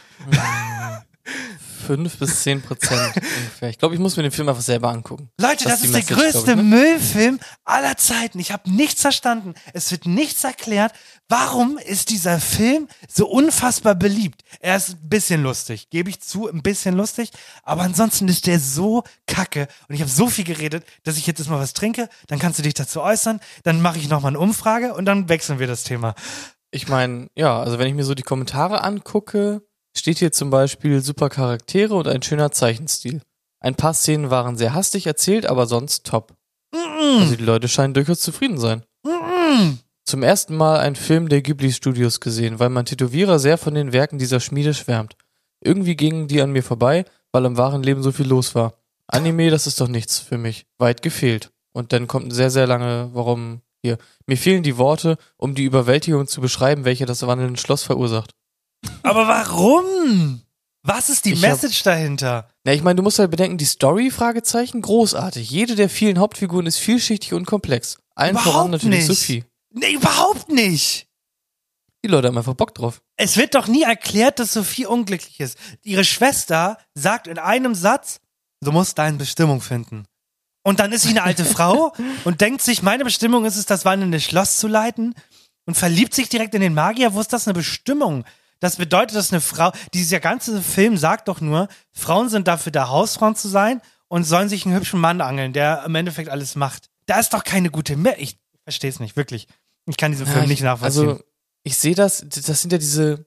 [1.90, 3.70] Fünf bis zehn Prozent ungefähr.
[3.70, 5.32] Ich glaube, ich muss mir den Film einfach selber angucken.
[5.42, 6.70] Leute, das, die ist der Message, größte glaub ich, ne?
[6.70, 8.38] Müllfilm aller Zeiten.
[8.38, 9.56] Ich habe nichts verstanden.
[9.74, 10.94] Es wird nichts erklärt.
[11.30, 14.44] Warum ist dieser Film so unfassbar beliebt?
[14.60, 17.32] Er ist ein bisschen lustig, gebe ich zu, ein bisschen lustig.
[17.64, 19.68] Aber ansonsten ist der so kacke.
[19.88, 22.08] Und ich habe so viel geredet, dass ich jetzt erstmal was trinke.
[22.28, 23.40] Dann kannst du dich dazu äußern.
[23.64, 26.14] Dann mache ich nochmal eine Umfrage und dann wechseln wir das Thema.
[26.70, 29.64] Ich meine, ja, also wenn ich mir so die Kommentare angucke,
[29.96, 33.22] steht hier zum Beispiel super Charaktere und ein schöner Zeichenstil.
[33.60, 36.34] Ein paar Szenen waren sehr hastig erzählt, aber sonst top.
[36.72, 38.84] Also die Leute scheinen durchaus zufrieden sein.
[40.06, 43.94] Zum ersten Mal einen Film der Ghibli Studios gesehen, weil mein Tätowierer sehr von den
[43.94, 45.16] Werken dieser Schmiede schwärmt.
[45.62, 48.74] Irgendwie gingen die an mir vorbei, weil im wahren Leben so viel los war.
[49.08, 50.66] Anime, das ist doch nichts für mich.
[50.78, 51.52] Weit gefehlt.
[51.74, 53.98] Und dann kommt ein sehr, sehr lange, warum hier.
[54.26, 58.32] Mir fehlen die Worte, um die Überwältigung zu beschreiben, welche das wandelnde Schloss verursacht.
[59.04, 60.42] Aber warum?
[60.84, 62.50] Was ist die Ich hab- Message dahinter?
[62.64, 65.50] Na, ich meine, du musst halt bedenken, die Story, Fragezeichen, großartig.
[65.50, 67.98] Jede der vielen Hauptfiguren ist vielschichtig und komplex.
[68.16, 69.20] Allen voran Überhaupt natürlich nicht.
[69.20, 69.44] Sophie.
[69.72, 71.08] Nee, überhaupt nicht.
[72.04, 73.02] Die Leute haben einfach Bock drauf.
[73.18, 75.58] Es wird doch nie erklärt, dass Sophie unglücklich ist.
[75.84, 78.22] Ihre Schwester sagt in einem Satz,
[78.62, 80.06] du musst deine Bestimmung finden.
[80.64, 83.84] Und dann ist sie eine alte Frau und denkt sich, meine Bestimmung ist es, das
[83.84, 85.14] wandelnde Schloss zu leiten
[85.66, 87.14] und verliebt sich direkt in den Magier.
[87.14, 88.24] Wo ist das eine Bestimmung?
[88.60, 92.90] Das bedeutet, dass eine Frau, dieser ganze Film sagt doch nur, Frauen sind dafür da,
[92.90, 96.90] Hausfrauen zu sein und sollen sich einen hübschen Mann angeln, der im Endeffekt alles macht.
[97.06, 99.48] Da ist doch keine gute Me Ich verstehe es nicht, wirklich.
[99.88, 101.10] Ich kann diesen Film Ja, nicht ich- nachvollziehen.
[101.10, 101.24] Also,
[101.64, 103.26] ich sehe das, das sind ja diese,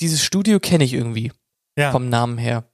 [0.00, 1.32] dieses Studio kenne ich irgendwie.
[1.76, 1.92] ja.
[1.92, 2.64] vom Namen her.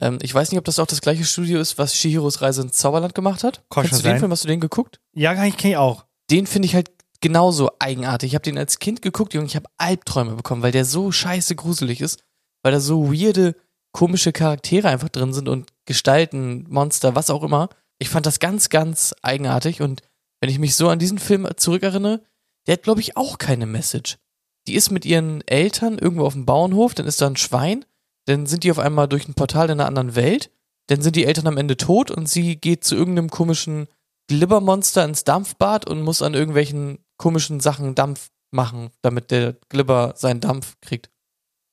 [0.00, 2.76] Ähm, ich weiß nicht, ob das auch das gleiche Studio ist, was Shihiros Reise ins
[2.78, 3.62] Zauberland gemacht hat.
[3.70, 4.18] Kann Kennst du den sein.
[4.20, 4.32] Film?
[4.32, 5.00] Hast du den geguckt?
[5.14, 6.06] Ja, kann ich, kenn ich auch.
[6.30, 6.90] Den finde ich halt
[7.22, 8.28] genauso eigenartig.
[8.28, 11.56] Ich habe den als Kind geguckt, Junge, ich habe Albträume bekommen, weil der so scheiße
[11.56, 12.22] gruselig ist,
[12.62, 13.56] weil da so weirde,
[13.92, 17.68] komische Charaktere einfach drin sind und Gestalten, Monster, was auch immer.
[17.98, 20.02] Ich fand das ganz, ganz eigenartig und
[20.40, 22.22] wenn ich mich so an diesen Film zurückerinnere,
[22.66, 24.18] der hat, glaube ich, auch keine Message.
[24.66, 27.84] Die ist mit ihren Eltern irgendwo auf dem Bauernhof, dann ist da ein Schwein,
[28.26, 30.50] dann sind die auf einmal durch ein Portal in einer anderen Welt,
[30.88, 33.88] dann sind die Eltern am Ende tot und sie geht zu irgendeinem komischen
[34.28, 40.40] Glibbermonster ins Dampfbad und muss an irgendwelchen komischen Sachen Dampf machen, damit der Glibber seinen
[40.40, 41.10] Dampf kriegt.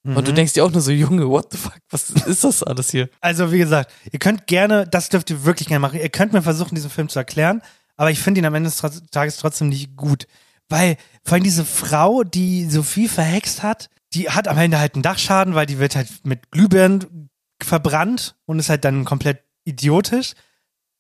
[0.06, 0.36] Und du Mhm.
[0.36, 3.10] denkst dir auch nur so, Junge, what the fuck, was ist das alles hier?
[3.20, 6.00] Also, wie gesagt, ihr könnt gerne, das dürft ihr wirklich gerne machen.
[6.00, 7.62] Ihr könnt mir versuchen, diesen Film zu erklären,
[7.98, 8.82] aber ich finde ihn am Ende des
[9.12, 10.26] Tages trotzdem nicht gut.
[10.70, 15.04] Weil vor allem diese Frau, die Sophie verhext hat, die hat am Ende halt einen
[15.04, 17.30] Dachschaden, weil die wird halt mit Glühbirnen
[17.62, 20.34] verbrannt und ist halt dann komplett idiotisch.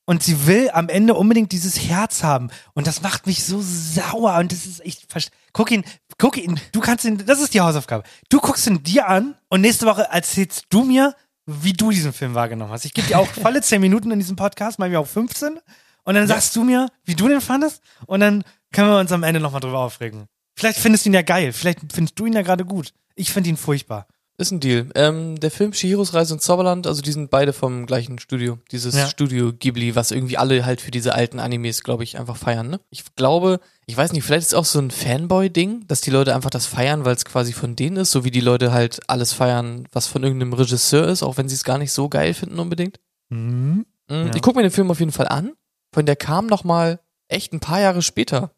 [0.10, 2.49] Und sie will am Ende unbedingt dieses Herz haben.
[2.74, 4.39] Und das macht mich so sauer.
[4.39, 5.05] Und das ist, ich
[5.53, 5.84] guck ihn,
[6.18, 8.03] guck ihn, du kannst ihn, das ist die Hausaufgabe.
[8.28, 12.34] Du guckst ihn dir an und nächste Woche erzählst du mir, wie du diesen Film
[12.34, 12.86] wahrgenommen hast.
[12.86, 15.60] Ich gebe dir auch volle 10 Minuten in diesem Podcast, mal wir auch 15.
[16.05, 17.84] Und dann sagst du mir, wie du den fandest.
[18.07, 20.26] Und dann können wir uns am Ende nochmal drüber aufregen.
[20.55, 21.53] Vielleicht findest du ihn ja geil.
[21.53, 22.93] Vielleicht findest du ihn ja gerade gut.
[23.14, 24.07] Ich finde ihn furchtbar.
[24.40, 24.90] Ist ein Deal.
[24.96, 28.58] Ähm, der Film Shihiros Reise ins Zauberland, also die sind beide vom gleichen Studio.
[28.72, 29.06] Dieses Ja.
[29.08, 32.80] Studio Ghibli, was irgendwie alle halt für diese alten Animes, glaube ich, einfach feiern, ne?
[32.90, 36.34] Ich glaube, ich weiß nicht, vielleicht ist es auch so ein Fanboy-Ding, dass die Leute
[36.36, 39.34] einfach das feiern, weil es quasi von denen ist, so wie die Leute halt alles
[39.34, 42.60] feiern, was von irgendeinem Regisseur ist, auch wenn sie es gar nicht so geil finden
[42.60, 43.02] unbedingt.
[43.28, 43.86] Mhm.
[44.10, 44.28] Mhm.
[44.28, 44.32] Ja.
[44.36, 45.52] Ich gucke mir den Film auf jeden Fall an.
[45.94, 48.52] Von der kam noch mal echt ein paar Jahre später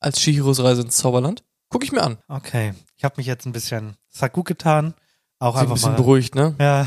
[0.00, 1.44] als Shihiros Reise ins Zauberland.
[1.68, 2.18] Guck ich mir an.
[2.26, 2.74] Okay.
[2.96, 4.94] Ich habe mich jetzt ein bisschen, es hat gut getan.
[5.42, 5.96] Auch Sie ein einfach bisschen mal.
[5.96, 6.54] beruhigt, ne?
[6.60, 6.86] Ja.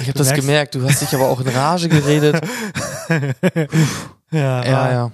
[0.00, 0.76] Ich habe das gemerkt.
[0.76, 2.40] Du hast dich aber auch in Rage geredet.
[3.10, 3.18] ja,
[4.64, 5.12] Ja, ja.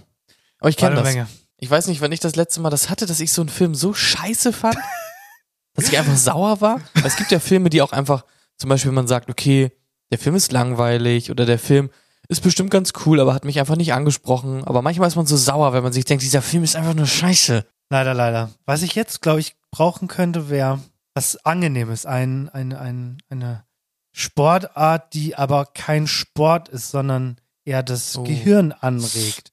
[0.61, 1.05] Aber ich kenne das.
[1.05, 1.26] Menge.
[1.57, 3.74] Ich weiß nicht, wann ich das letzte Mal das hatte, dass ich so einen Film
[3.74, 4.76] so scheiße fand,
[5.74, 6.80] dass ich einfach sauer war.
[6.95, 8.24] Weil es gibt ja Filme, die auch einfach,
[8.59, 9.70] zum Beispiel, wenn man sagt, okay,
[10.11, 11.88] der Film ist langweilig oder der Film
[12.28, 14.64] ist bestimmt ganz cool, aber hat mich einfach nicht angesprochen.
[14.64, 17.07] Aber manchmal ist man so sauer, wenn man sich denkt, dieser Film ist einfach nur
[17.07, 17.64] scheiße.
[17.88, 18.51] Leider, leider.
[18.66, 20.80] Was ich jetzt, glaube ich, brauchen könnte, wäre
[21.15, 22.07] was Angenehmes.
[22.07, 23.65] Ein, ein, ein, eine
[24.13, 28.25] Sportart, die aber kein Sport ist, sondern eher das Oh.
[28.25, 29.53] Gehirn anregt.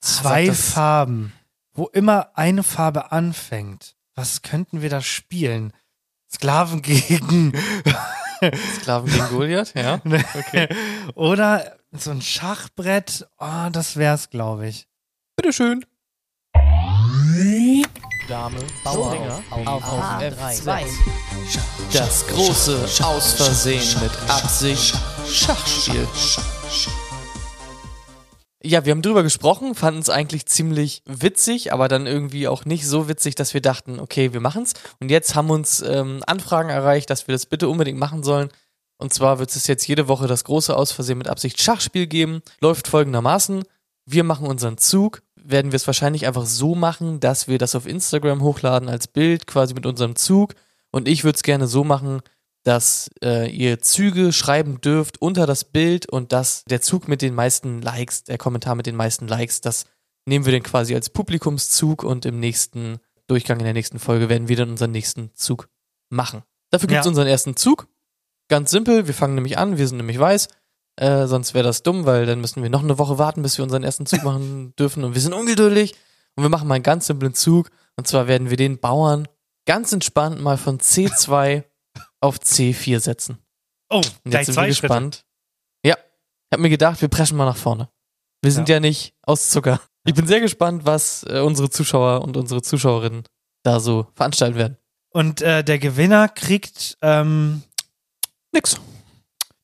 [0.00, 0.70] Zwei sag das.
[0.72, 1.32] Farben,
[1.72, 3.96] wo immer eine Farbe anfängt.
[4.14, 5.72] Was könnten wir da spielen?
[6.30, 7.52] Sklaven gegen.
[8.76, 10.00] Sklaven gegen Goliath, ja.
[10.34, 10.68] Okay.
[11.14, 13.26] Oder so ein Schachbrett.
[13.38, 14.86] Oh, das wär's, glaube ich.
[15.36, 15.84] Bitteschön.
[18.28, 20.86] Dame, Bauer auf, auf, auf F2.
[21.94, 24.94] Das große Aus Versehen mit Absicht
[25.26, 26.06] Schachspiel.
[28.62, 32.86] Ja, wir haben drüber gesprochen, fanden es eigentlich ziemlich witzig, aber dann irgendwie auch nicht
[32.86, 34.74] so witzig, dass wir dachten, okay, wir machen's.
[35.00, 38.50] Und jetzt haben uns ähm, Anfragen erreicht, dass wir das bitte unbedingt machen sollen.
[38.98, 42.42] Und zwar wird es jetzt jede Woche das große Aus Versehen mit Absicht Schachspiel geben.
[42.60, 43.64] Läuft folgendermaßen.
[44.04, 47.86] Wir machen unseren Zug, werden wir es wahrscheinlich einfach so machen, dass wir das auf
[47.86, 50.54] Instagram hochladen als Bild, quasi mit unserem Zug.
[50.90, 52.20] Und ich würde es gerne so machen,
[52.64, 57.34] dass äh, ihr Züge schreiben dürft unter das Bild und dass der Zug mit den
[57.34, 59.84] meisten Likes, der Kommentar mit den meisten Likes, das
[60.26, 64.48] nehmen wir dann quasi als Publikumszug und im nächsten Durchgang in der nächsten Folge werden
[64.48, 65.68] wir dann unseren nächsten Zug
[66.10, 66.42] machen.
[66.70, 67.10] Dafür gibt's Ja.
[67.10, 67.88] unseren ersten Zug.
[68.48, 70.48] Ganz simpel, wir fangen nämlich an, wir sind nämlich weiß.
[70.98, 73.62] Äh, sonst wäre das dumm, weil dann müssten wir noch eine Woche warten, bis wir
[73.62, 75.04] unseren ersten Zug machen dürfen.
[75.04, 75.94] Und wir sind ungeduldig.
[76.34, 77.70] Und wir machen mal einen ganz simplen Zug.
[77.96, 79.28] Und zwar werden wir den Bauern
[79.64, 81.62] ganz entspannt mal von C2
[82.20, 83.38] auf C4 setzen.
[83.90, 84.68] Oh, Und jetzt sind wir Schritte.
[84.68, 85.24] gespannt.
[85.84, 87.88] Ja, ich habe mir gedacht, wir preschen mal nach vorne.
[88.42, 89.80] Wir sind ja, nicht aus Zucker.
[90.04, 93.24] Ich bin sehr gespannt, was äh, unsere Zuschauer und unsere Zuschauerinnen
[93.62, 94.78] da so veranstalten werden.
[95.10, 97.62] Und äh, der Gewinner kriegt ähm,
[98.52, 98.80] Nix.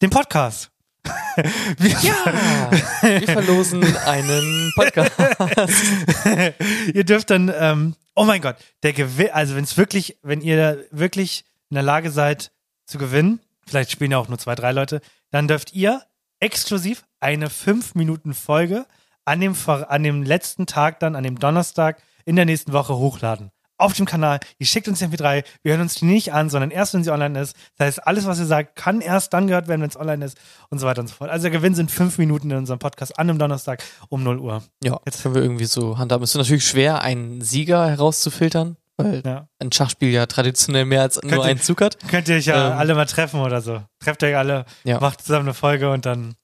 [0.02, 0.70] den Podcast.
[1.78, 2.70] Wir- Ja,
[3.02, 5.12] wir verlosen einen Podcast.
[6.94, 10.84] ihr dürft dann, ähm, oh mein Gott, der Gewinn, also wenn es wirklich, wenn ihr
[10.90, 12.52] wirklich in der Lage seid
[12.86, 15.00] zu gewinnen, vielleicht spielen ja auch nur zwei, drei Leute,
[15.30, 16.02] dann dürft ihr
[16.40, 18.86] exklusiv eine 5-Minuten-Folge
[19.24, 23.50] an dem, an dem letzten Tag dann, an dem Donnerstag in der nächsten Woche hochladen.
[23.84, 24.40] Auf dem Kanal.
[24.58, 25.44] Ihr schickt uns die MP3.
[25.62, 27.54] Wir hören uns die nicht an, sondern erst, wenn sie online ist.
[27.76, 30.38] Das heißt, alles, was ihr sagt, kann erst dann gehört werden, wenn es online ist
[30.70, 31.30] und so weiter und so fort.
[31.30, 34.62] Also der Gewinn sind fünf Minuten in unserem Podcast an einem Donnerstag um 0 Uhr.
[34.82, 36.24] Ja, jetzt können wir irgendwie so handhaben.
[36.24, 39.48] Es ist natürlich schwer, einen Sieger herauszufiltern, weil Ja.
[39.60, 41.98] ein Schachspiel ja traditionell mehr als Könnte- nur einen Zug hat.
[42.08, 43.82] Könnt ihr euch ja Ähm, alle mal treffen oder so.
[44.00, 45.00] Trefft euch alle, Ja.
[45.00, 46.34] macht zusammen eine Folge und dann.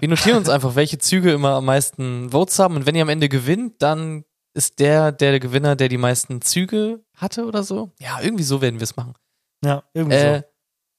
[0.00, 3.08] Wir notieren uns einfach, welche Züge immer am meisten Votes haben und wenn ihr am
[3.08, 4.24] Ende gewinnt, dann
[4.58, 7.90] ist der der Gewinner, der die meisten Züge hatte oder so.
[8.00, 9.14] Ja, irgendwie so werden wir es machen.
[9.64, 10.44] Ja, irgendwie Äh, so.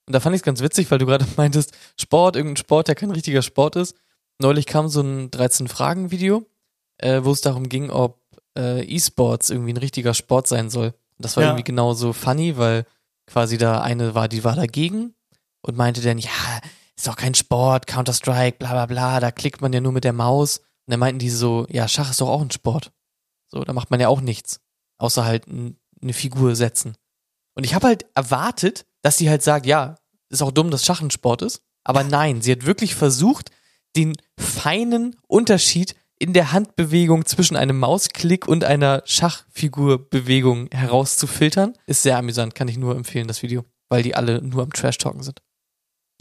[0.08, 2.96] und da fand ich es ganz witzig, weil du gerade meintest, Sport, irgendein Sport, der
[2.96, 3.96] kein richtiger Sport ist.
[4.42, 6.46] Neulich kam so ein 13-Fragen-Video,
[6.98, 8.20] äh, wo es darum ging, ob
[8.58, 10.88] äh, E-Sports irgendwie ein richtiger Sport sein soll.
[10.88, 11.50] Und das war Ja.
[11.50, 12.86] irgendwie genauso funny, weil
[13.28, 15.14] quasi da eine war, die war dagegen
[15.62, 16.32] und meinte dann, ja,
[16.98, 20.14] ist doch kein Sport, Counter-Strike, bla bla bla, da klickt man ja nur mit der
[20.14, 20.58] Maus.
[20.60, 22.92] Und dann meinten die so, ja, Schach ist doch auch ein Sport.
[23.50, 24.62] So, da macht man ja auch nichts,
[24.98, 26.96] außer halt eine Figur setzen.
[27.56, 29.96] Und ich habe halt erwartet, dass sie halt sagt, ja,
[30.30, 31.62] ist auch dumm, dass Schach ein Sport ist.
[31.84, 33.52] Aber nein, sie hat wirklich versucht,
[33.96, 41.74] den feinen Unterschied in der Handbewegung zwischen einem Mausklick und einer Schachfigurbewegung herauszufiltern.
[41.88, 45.24] Ist sehr amüsant, kann ich nur empfehlen, das Video, weil die alle nur am Trash-Talken
[45.24, 45.42] sind.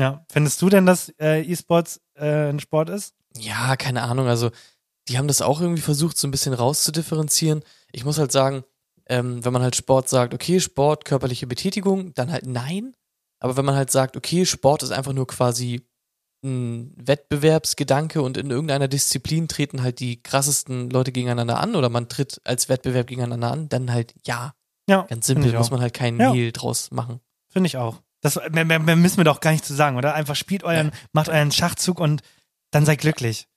[0.01, 0.25] Ja.
[0.31, 3.15] Findest du denn, dass äh, E-Sports äh, ein Sport ist?
[3.37, 4.29] Ja, keine Ahnung.
[4.29, 4.51] Also,
[5.09, 7.63] die haben das auch irgendwie versucht, so ein bisschen rauszudifferenzieren.
[7.93, 8.65] Ich muss halt sagen,
[9.09, 12.95] ähm, wenn man halt Sport sagt, okay, Sport, körperliche Betätigung, dann halt nein.
[13.41, 15.83] Aber wenn man halt sagt, okay, Sport ist einfach nur quasi
[16.45, 22.09] ein Wettbewerbsgedanke und in irgendeiner Disziplin treten halt die krassesten Leute gegeneinander an oder man
[22.09, 24.55] tritt als Wettbewerb gegeneinander an, dann halt ja.
[24.89, 25.03] Ja.
[25.03, 26.33] Ganz simpel, muss man halt keinen Ja.
[26.33, 27.21] Hehl draus machen.
[27.49, 28.01] Finde ich auch.
[28.21, 30.15] Das mehr, mehr, mehr müssen wir doch gar nicht zu sagen, oder?
[30.15, 32.23] Einfach spielt euren, macht euren Schachzug und
[32.71, 33.49] dann seid glücklich.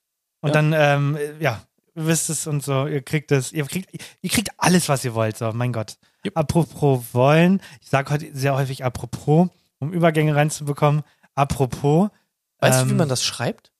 [0.42, 0.52] Und Ja.
[0.54, 1.62] dann, ähm, ja,
[1.94, 3.90] ihr wisst es und so, ihr kriegt es, ihr kriegt,
[4.20, 5.96] ihr kriegt alles, was ihr wollt, so, mein Gott.
[6.24, 6.36] Jupp.
[6.36, 11.02] Apropos wollen, ich sage heute sehr häufig apropos, um Übergänge reinzubekommen.
[11.34, 12.10] Apropos,
[12.58, 13.72] Weißt du, wie Ähm, man das schreibt?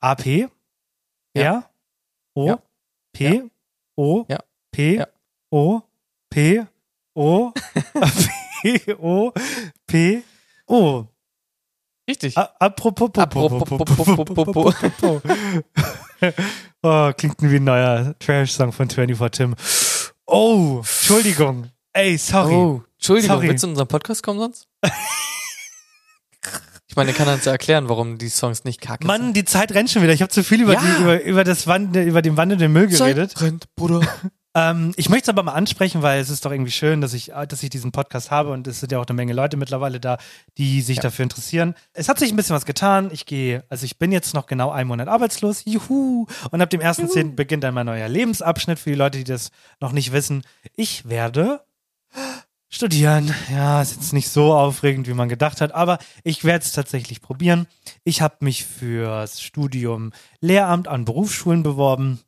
[0.00, 0.48] AP,
[1.34, 1.42] Ja.
[1.42, 1.70] R,
[2.34, 2.58] O, Ja.
[3.12, 3.42] P,
[3.96, 4.38] O, Ja.
[4.72, 5.06] P, Ja.
[5.50, 5.82] O,
[6.30, 6.64] P,
[7.14, 7.52] O,
[8.62, 9.32] P, O,
[9.86, 10.22] P,
[10.66, 11.06] O.
[12.08, 12.36] Richtig.
[12.36, 14.74] Apropos, Apropos.
[16.82, 19.54] oh, klingt wie ein neuer Trash-Song von 24 Tim.
[20.26, 21.70] Oh, Entschuldigung.
[21.92, 22.54] Ey, sorry.
[22.54, 23.48] Oh, Entschuldigung, Sorry.
[23.48, 24.68] willst du in unseren Podcast kommen sonst?
[26.88, 29.36] ich meine, kann er uns ja erklären, warum die Songs nicht kacke Mann, sind.
[29.36, 30.12] die Zeit rennt schon wieder.
[30.12, 30.80] Ich habe zu viel über, Ja.
[30.80, 33.32] die, über, über, das Wand, über den wandelnden Müll geredet.
[33.32, 34.00] Zeit rennt, Bruder.
[34.56, 37.30] Ähm, ich möchte es aber mal ansprechen, weil es ist doch irgendwie schön, dass ich,
[37.48, 40.16] dass ich diesen Podcast habe und es sind ja auch eine Menge Leute mittlerweile da,
[40.56, 41.02] die sich Ja.
[41.02, 41.74] dafür interessieren.
[41.92, 43.10] Es hat sich ein bisschen was getan.
[43.12, 45.62] Ich gehe, also ich bin jetzt noch genau einen Monat arbeitslos.
[45.66, 46.26] Juhu!
[46.50, 47.34] Und ab dem 1.10.
[47.36, 50.42] beginnt dann mein neuer Lebensabschnitt für die Leute, die das noch nicht wissen.
[50.74, 51.60] Ich werde
[52.68, 53.34] studieren.
[53.52, 57.20] Ja, ist jetzt nicht so aufregend, wie man gedacht hat, aber ich werde es tatsächlich
[57.20, 57.66] probieren.
[58.04, 62.20] Ich habe mich fürs Studium Lehramt an Berufsschulen beworben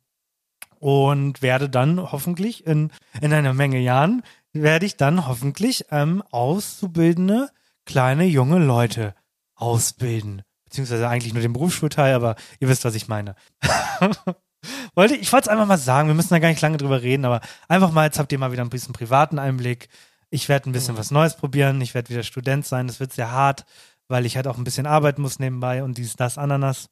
[0.79, 4.23] und werde dann hoffentlich in, in einer Menge Jahren,
[4.53, 7.49] werde ich dann hoffentlich ähm, auszubildende
[7.85, 9.15] kleine junge Leute
[9.55, 10.43] ausbilden.
[10.65, 13.35] Beziehungsweise eigentlich nur den Berufsschulteil, aber ihr wisst, was ich meine.
[14.95, 17.25] wollte, ich wollte es einfach mal sagen, wir müssen da gar nicht lange drüber reden,
[17.25, 19.89] aber einfach mal, jetzt habt ihr mal wieder ein bisschen privaten Einblick.
[20.29, 23.31] Ich werde ein bisschen was Neues probieren, ich werde wieder Student sein, das wird sehr
[23.31, 23.65] hart,
[24.07, 26.89] weil ich halt auch ein bisschen arbeiten muss nebenbei und dies, das, Ananas.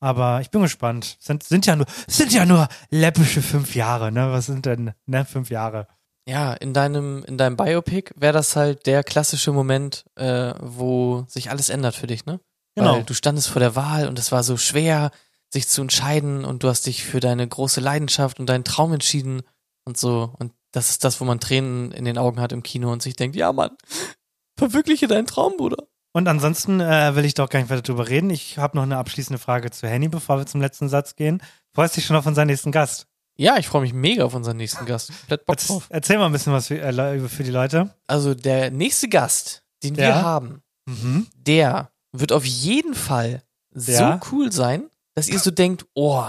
[0.00, 1.16] Aber ich bin gespannt.
[1.20, 4.32] Sind, sind ja nur, sind ja nur läppische fünf Jahre, ne?
[4.32, 5.24] Was sind denn, ne?
[5.24, 5.88] Fünf Jahre.
[6.28, 11.50] Ja, in deinem, in deinem Biopic wäre das halt der klassische Moment, äh, wo sich
[11.50, 12.40] alles ändert für dich, ne?
[12.74, 12.96] Genau.
[12.96, 15.12] Weil du standest vor der Wahl und es war so schwer,
[15.50, 19.42] sich zu entscheiden und du hast dich für deine große Leidenschaft und deinen Traum entschieden
[19.84, 20.34] und so.
[20.38, 23.16] Und das ist das, wo man Tränen in den Augen hat im Kino und sich
[23.16, 23.70] denkt, ja Mann,
[24.58, 25.86] verwirkliche deinen Traum, Bruder.
[26.16, 28.30] Und ansonsten äh, will ich doch gar nicht weiter drüber reden.
[28.30, 31.42] Ich habe noch eine abschließende Frage zu Henny, bevor wir zum letzten Satz gehen.
[31.74, 33.06] Freust dich schon auf unseren nächsten Gast?
[33.36, 35.08] Ja, ich freue mich mega auf unseren nächsten Gast.
[35.08, 35.86] Komplett Bock drauf.
[35.90, 37.94] erzähl mal ein bisschen was für, äh, für die Leute.
[38.06, 40.22] Also der nächste Gast, den wir Ja.
[40.22, 41.26] haben, Mhm.
[41.36, 43.42] der wird auf jeden Fall
[43.74, 44.18] so Ja.
[44.32, 46.24] cool sein, dass ihr so denkt, oh,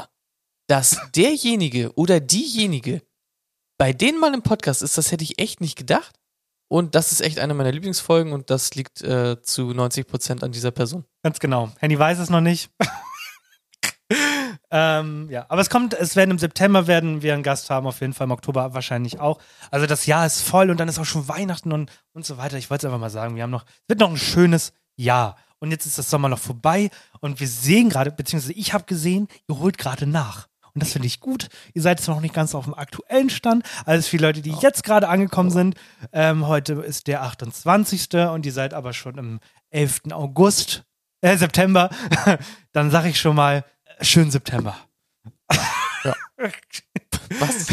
[0.68, 3.04] dass derjenige oder diejenige
[3.78, 6.17] bei denen mal im Podcast ist, das hätte ich echt nicht gedacht.
[6.70, 10.52] Und das ist echt eine meiner Lieblingsfolgen und das liegt äh, zu 90 Prozent an
[10.52, 11.06] dieser Person.
[11.24, 11.72] Ganz genau.
[11.80, 12.70] Henny weiß es noch nicht.
[14.72, 18.02] ähm, ja, aber es kommt, es werden im September werden wir einen Gast haben, auf
[18.02, 19.40] jeden Fall im Oktober wahrscheinlich auch.
[19.72, 22.58] Also das Jahr ist voll und dann ist auch schon Weihnachten und, und so weiter.
[22.58, 25.38] Ich wollte es einfach mal sagen, wir haben noch, es wird noch ein schönes Jahr.
[25.60, 26.90] Und jetzt ist das Sommer noch vorbei
[27.20, 30.48] und wir sehen gerade, beziehungsweise ich habe gesehen, ihr holt gerade nach.
[30.78, 31.48] Und das finde ich gut.
[31.74, 34.54] Ihr seid zwar noch nicht ganz auf dem aktuellen Stand, also für die Leute, die
[34.62, 35.74] jetzt gerade angekommen sind.
[36.14, 38.14] Ähm, heute ist der 28.
[38.32, 39.40] und ihr seid aber schon im
[39.72, 40.02] 11.
[40.12, 40.84] August,
[41.22, 41.90] äh, September.
[42.74, 43.66] Dann sage ich schon mal,
[44.02, 44.78] schönen September.
[47.40, 47.68] Was?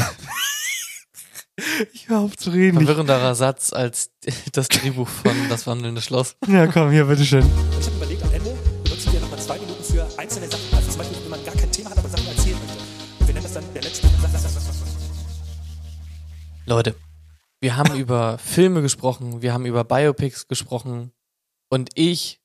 [1.93, 2.81] Ich höre auf zu reden.
[2.81, 4.13] Ich, Verwirrenderer Satz als
[4.53, 6.37] das Drehbuch von Das wandelnde Schloss.
[6.47, 7.45] ja, komm, hier, bitteschön.
[7.79, 8.14] Ich habe überlegt,
[16.67, 16.95] Leute,
[17.61, 21.13] wir haben über Filme gesprochen, wir haben über Biopics gesprochen
[21.71, 22.41] und ich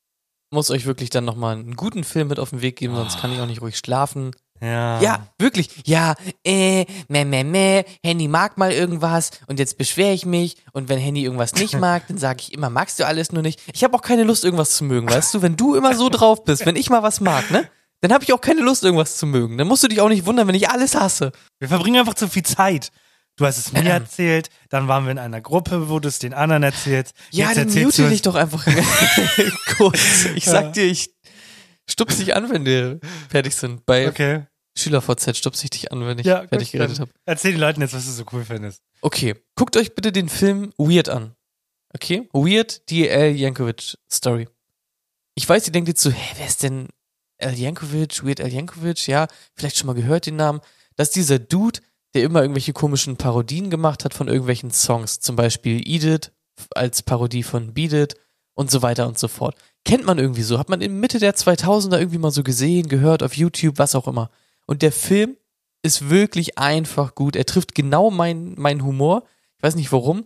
[0.51, 3.31] muss euch wirklich dann nochmal einen guten Film mit auf den Weg geben, sonst kann
[3.31, 4.31] ich auch nicht ruhig schlafen.
[4.61, 4.99] Ja.
[4.99, 5.69] Ja, wirklich.
[5.85, 10.89] Ja, äh, meh, meh, meh, Henny mag mal irgendwas und jetzt beschwere ich mich und
[10.89, 13.61] wenn Henny irgendwas nicht mag, dann sage ich immer, magst du alles nur nicht.
[13.73, 15.41] Ich habe auch keine Lust, irgendwas zu mögen, weißt du?
[15.41, 17.69] Wenn du immer so drauf bist, wenn ich mal was mag, ne?
[18.01, 19.57] Dann habe ich auch keine Lust, irgendwas zu mögen.
[19.57, 21.31] Dann musst du dich auch nicht wundern, wenn ich alles hasse.
[21.59, 22.91] Wir verbringen einfach zu viel Zeit.
[23.39, 26.33] Du hast es mir erzählt, dann waren wir in einer Gruppe, wo du es den
[26.33, 27.15] anderen erzählst.
[27.31, 28.65] Ja, Jetzt dann mute dich doch einfach
[29.77, 30.25] kurz.
[30.35, 31.09] Ich sag dir, ich
[31.89, 33.85] stups dich an, wenn wir fertig sind.
[33.85, 34.45] Bei Okay.
[34.77, 37.11] SchülerVZ stups ich dich an, wenn ich Ja, fertig gut, geredet habe.
[37.25, 38.81] Erzähl den Leuten jetzt, was du so cool findest.
[39.01, 41.33] Okay, guckt euch bitte den Film Weird an.
[41.93, 42.27] Okay?
[42.33, 44.47] Weird, die Al Yankovic Story.
[45.35, 46.87] Ich weiß, ihr denkt jetzt so, hä, wer ist denn
[47.41, 48.23] Al Yankovic?
[48.23, 49.07] Weird Al Yankovic?
[49.07, 50.59] Ja, vielleicht schon mal gehört den Namen.
[50.97, 51.79] Das ist dieser Dude,
[52.13, 55.19] der immer irgendwelche komischen Parodien gemacht hat von irgendwelchen Songs.
[55.19, 56.31] Zum Beispiel It
[56.75, 58.15] als Parodie von Beat It
[58.53, 59.55] und so weiter und so fort.
[59.85, 60.59] Kennt man irgendwie so.
[60.59, 64.07] Hat man in Mitte der 2000er irgendwie mal so gesehen, gehört auf YouTube, was auch
[64.07, 64.29] immer.
[64.65, 65.37] Und der Film
[65.81, 67.35] ist wirklich einfach gut.
[67.35, 69.23] Er trifft genau meinen mein Humor.
[69.57, 70.25] Ich weiß nicht warum.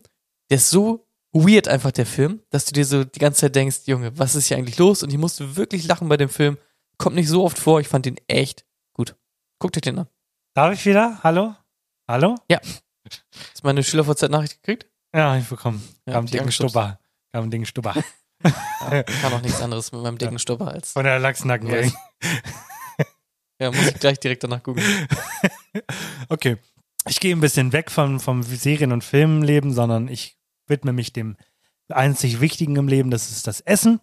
[0.49, 3.81] Der ist so weird einfach, der Film, dass du dir so die ganze Zeit denkst,
[3.85, 5.03] Junge, was ist hier eigentlich los?
[5.03, 6.57] Und ich musste wirklich lachen bei dem Film.
[6.97, 7.79] Kommt nicht so oft vor.
[7.79, 9.15] Ich fand den echt gut.
[9.59, 10.07] Guckt euch den an.
[10.53, 11.19] Darf ich wieder?
[11.23, 11.55] Hallo?
[12.07, 12.35] Hallo?
[12.51, 12.83] Hast
[13.61, 14.87] du meine Schüler-VZ-Nachricht gekriegt?
[15.15, 15.81] Ja, ich bekomme.
[16.05, 16.51] Ja, Kam die dicken.
[16.51, 16.99] Stubber.
[17.31, 17.95] Kam dicken Stubber.
[18.43, 20.91] Ja, kann auch nichts anderes mit meinem dicken Stopper als.
[20.93, 21.69] Von der Lachsnacken.
[21.69, 21.81] Ja,
[23.59, 25.07] Ja, muss ich gleich direkt danach googeln.
[26.29, 26.57] Okay.
[27.07, 30.37] Ich gehe ein bisschen weg vom, vom Serien- und Filmleben, sondern ich
[30.67, 31.35] widme mich dem
[31.89, 33.99] einzig Wichtigen im Leben, das ist das Essen.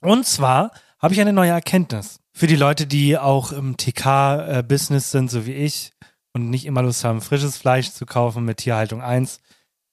[0.00, 2.20] Und zwar habe ich eine neue Erkenntnis.
[2.32, 5.92] Für die Leute, die auch im TK-Business sind, so wie ich,
[6.38, 9.40] und nicht immer Lust haben, frisches Fleisch zu kaufen mit Tierhaltung 1.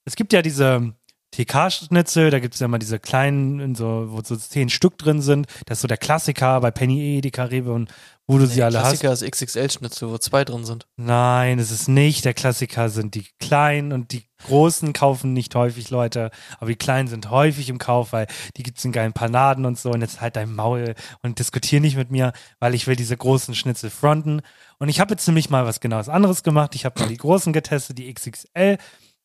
[0.04, 0.94] Es gibt ja diese
[1.36, 5.20] TK-Schnitzel, da gibt es ja immer diese kleinen, in so, wo so zehn Stück drin
[5.20, 5.46] sind.
[5.66, 7.90] Das ist so der Klassiker bei Penny, Edeka, Rewe und
[8.26, 9.00] wo du sie alle hast.
[9.00, 10.86] Klassiker ist XXL-Schnitzel, wo zwei drin sind.
[10.96, 12.24] Nein, es ist nicht.
[12.24, 16.30] Der Klassiker sind die kleinen und die großen kaufen nicht häufig Leute.
[16.58, 18.26] Aber die kleinen sind häufig im Kauf, weil
[18.56, 19.90] die gibt's in geilen Panaden und so.
[19.90, 23.54] Und jetzt halt dein Maul und diskutier nicht mit mir, weil ich will diese großen
[23.54, 24.40] Schnitzel fronten.
[24.78, 26.74] Und ich habe jetzt nämlich mal was genaues anderes gemacht.
[26.74, 28.78] Ich habe mal die großen getestet, die XXL.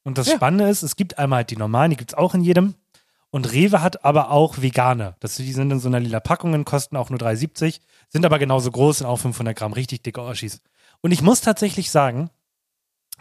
[0.04, 0.36] Und das Ja.
[0.36, 2.76] Spannende ist, es gibt einmal halt die normalen, die gibt's auch in jedem.
[3.30, 5.16] Und Rewe hat aber auch vegane.
[5.22, 7.80] Das, die sind in so einer lila Packungen, kosten auch nur 3,70,
[8.10, 10.62] sind aber genauso groß, sind auch 500 Gramm, richtig dicke Oschis.
[11.02, 12.30] Und ich muss tatsächlich sagen,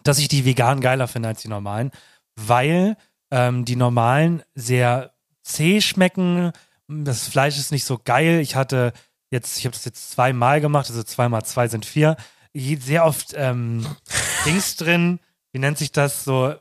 [0.02, 1.92] dass ich die veganen geiler finde als die normalen,
[2.34, 2.96] weil
[3.30, 5.12] ähm, die normalen sehr
[5.42, 6.52] zäh schmecken.
[6.88, 8.40] Das Fleisch ist nicht so geil.
[8.40, 8.92] Ich hatte
[9.30, 12.16] jetzt, ich habe das jetzt zweimal gemacht, also zweimal zwei sind vier.
[12.52, 13.86] Sehr oft ähm,
[14.44, 15.20] Dings drin.
[15.52, 16.54] Wie nennt sich das so?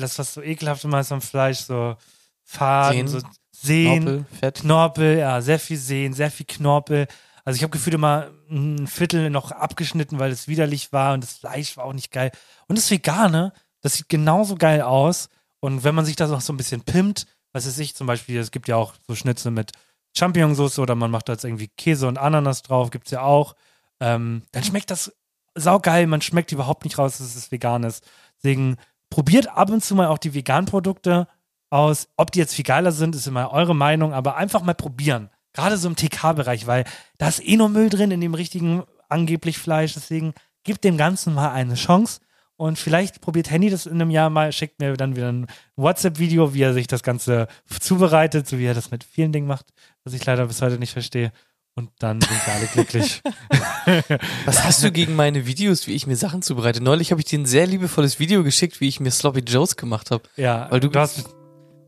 [0.00, 1.96] Das, was so ekelhaft immer ist am Fleisch, so
[2.42, 3.08] Faden, Sehnen.
[3.08, 4.02] so Sehen.
[4.02, 4.54] Knorpel, Fett.
[4.60, 7.06] Knorpel, ja, sehr viel Sehen, sehr viel Knorpel.
[7.44, 11.34] Also ich habe gefühlt immer ein Viertel noch abgeschnitten, weil es widerlich war und das
[11.34, 12.30] Fleisch war auch nicht geil.
[12.68, 15.28] Und das Vegane, das sieht genauso geil aus.
[15.60, 18.38] Und wenn man sich das auch so ein bisschen pimmt, was weiß ich, zum Beispiel,
[18.38, 19.72] es gibt ja auch so Schnitzel mit
[20.16, 23.54] Champignonsauce oder man macht da jetzt irgendwie Käse und Ananas drauf, gibt's ja auch.
[24.00, 25.12] Ähm, dann schmeckt das
[25.54, 28.04] saugeil, man schmeckt überhaupt nicht raus, dass es vegan ist.
[28.36, 28.76] Deswegen
[29.14, 31.28] probiert ab und zu mal auch die veganen Produkte
[31.70, 32.08] aus.
[32.16, 35.30] Ob die jetzt viel geiler sind, ist immer eure Meinung, aber einfach mal probieren.
[35.52, 36.82] Gerade so im TK-Bereich, weil
[37.18, 39.94] da ist eh nur Müll drin in dem richtigen angeblich Fleisch.
[39.94, 40.34] Deswegen
[40.64, 42.22] gebt dem Ganzen mal eine Chance.
[42.56, 45.46] Und vielleicht probiert Henny das in einem Jahr mal, schickt mir dann wieder ein
[45.76, 47.46] WhatsApp-Video, wie er sich das Ganze
[47.78, 49.66] zubereitet, so wie er das mit vielen Dingen macht,
[50.02, 51.30] was ich leider bis heute nicht verstehe.
[51.76, 53.20] Und dann sind wir alle glücklich.
[54.46, 56.80] Was hast du gegen meine Videos, wie ich mir Sachen zubereite?
[56.80, 60.12] Neulich habe ich dir ein sehr liebevolles Video geschickt, wie ich mir Sloppy Joes gemacht
[60.12, 60.22] habe.
[60.36, 61.24] Ja, Weil du- du hast,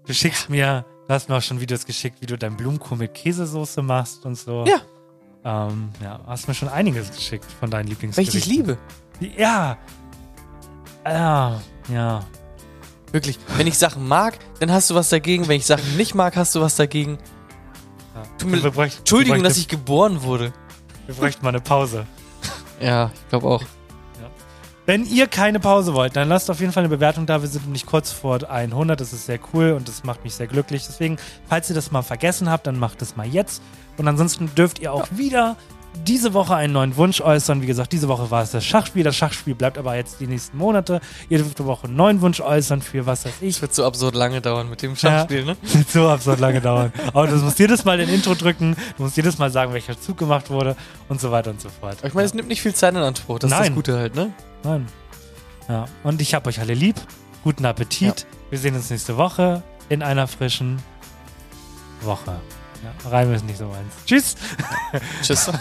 [0.05, 3.15] du schickst mir, du hast mir auch schon Videos geschickt, wie du dein Blumenkohl mit
[3.15, 4.65] Käsesoße machst und so.
[4.67, 4.81] Ja.
[5.69, 8.41] Ähm, ja, hast mir schon einiges geschickt von deinen Weil ich Lieblingsgerichten.
[8.41, 8.79] dich liebe.
[9.39, 9.79] Ja.
[11.05, 11.61] Ja,
[11.93, 12.25] ja.
[13.13, 13.39] Wirklich.
[13.57, 15.47] Wenn ich Sachen mag, dann hast du was dagegen.
[15.47, 17.19] Wenn ich Sachen nicht mag, hast du was dagegen.
[18.37, 18.39] Ja.
[18.39, 20.53] Tut mir- Wir bräuchten- Entschuldigung, wir dass ich geboren wurde.
[21.07, 22.07] Wir bräuchten mal eine Pause.
[22.81, 23.63] Ja, ich glaube auch.
[24.89, 27.43] Wenn ihr keine Pause wollt, dann lasst auf jeden Fall eine Bewertung da.
[27.43, 29.01] Wir sind nämlich kurz vor 100.
[29.01, 30.87] Das ist sehr cool und das macht mich sehr glücklich.
[30.87, 31.17] Deswegen,
[31.49, 33.63] falls ihr das mal vergessen habt, dann macht es mal jetzt.
[33.97, 35.57] Und ansonsten dürft ihr auch wieder
[36.05, 37.63] diese Woche einen neuen Wunsch äußern.
[37.63, 39.05] Wie gesagt, diese Woche war es das Schachspiel.
[39.05, 41.01] Das Schachspiel bleibt aber jetzt die nächsten Monate.
[41.29, 43.57] Ihr dürft Woche einen neuen Wunsch äußern für was weiß ich.
[43.57, 45.57] Es wird so absurd lange dauern mit dem Schachspiel, ne?
[45.63, 46.93] Das wird so absurd lange dauern.
[47.09, 50.19] Aber du musst jedes Mal den Intro drücken, du musst jedes Mal sagen, welcher Zug
[50.19, 50.77] gemacht wurde
[51.09, 51.99] und so weiter und so fort.
[51.99, 53.39] Aber ich meine, es nimmt nicht viel Zeit in Anspruch.
[53.39, 53.67] Das ist Nein.
[53.69, 54.33] das Gute halt, ne?
[54.63, 54.87] Nein.
[55.69, 56.97] Ja, und ich hab euch alle lieb.
[57.43, 58.27] Guten Appetit.
[58.51, 60.79] Wir sehen uns nächste Woche in einer frischen
[62.03, 62.41] Woche.
[62.87, 63.93] Ja, Reim ist nicht so meins.
[64.05, 64.37] Tschüss.
[65.23, 65.51] Tschüss.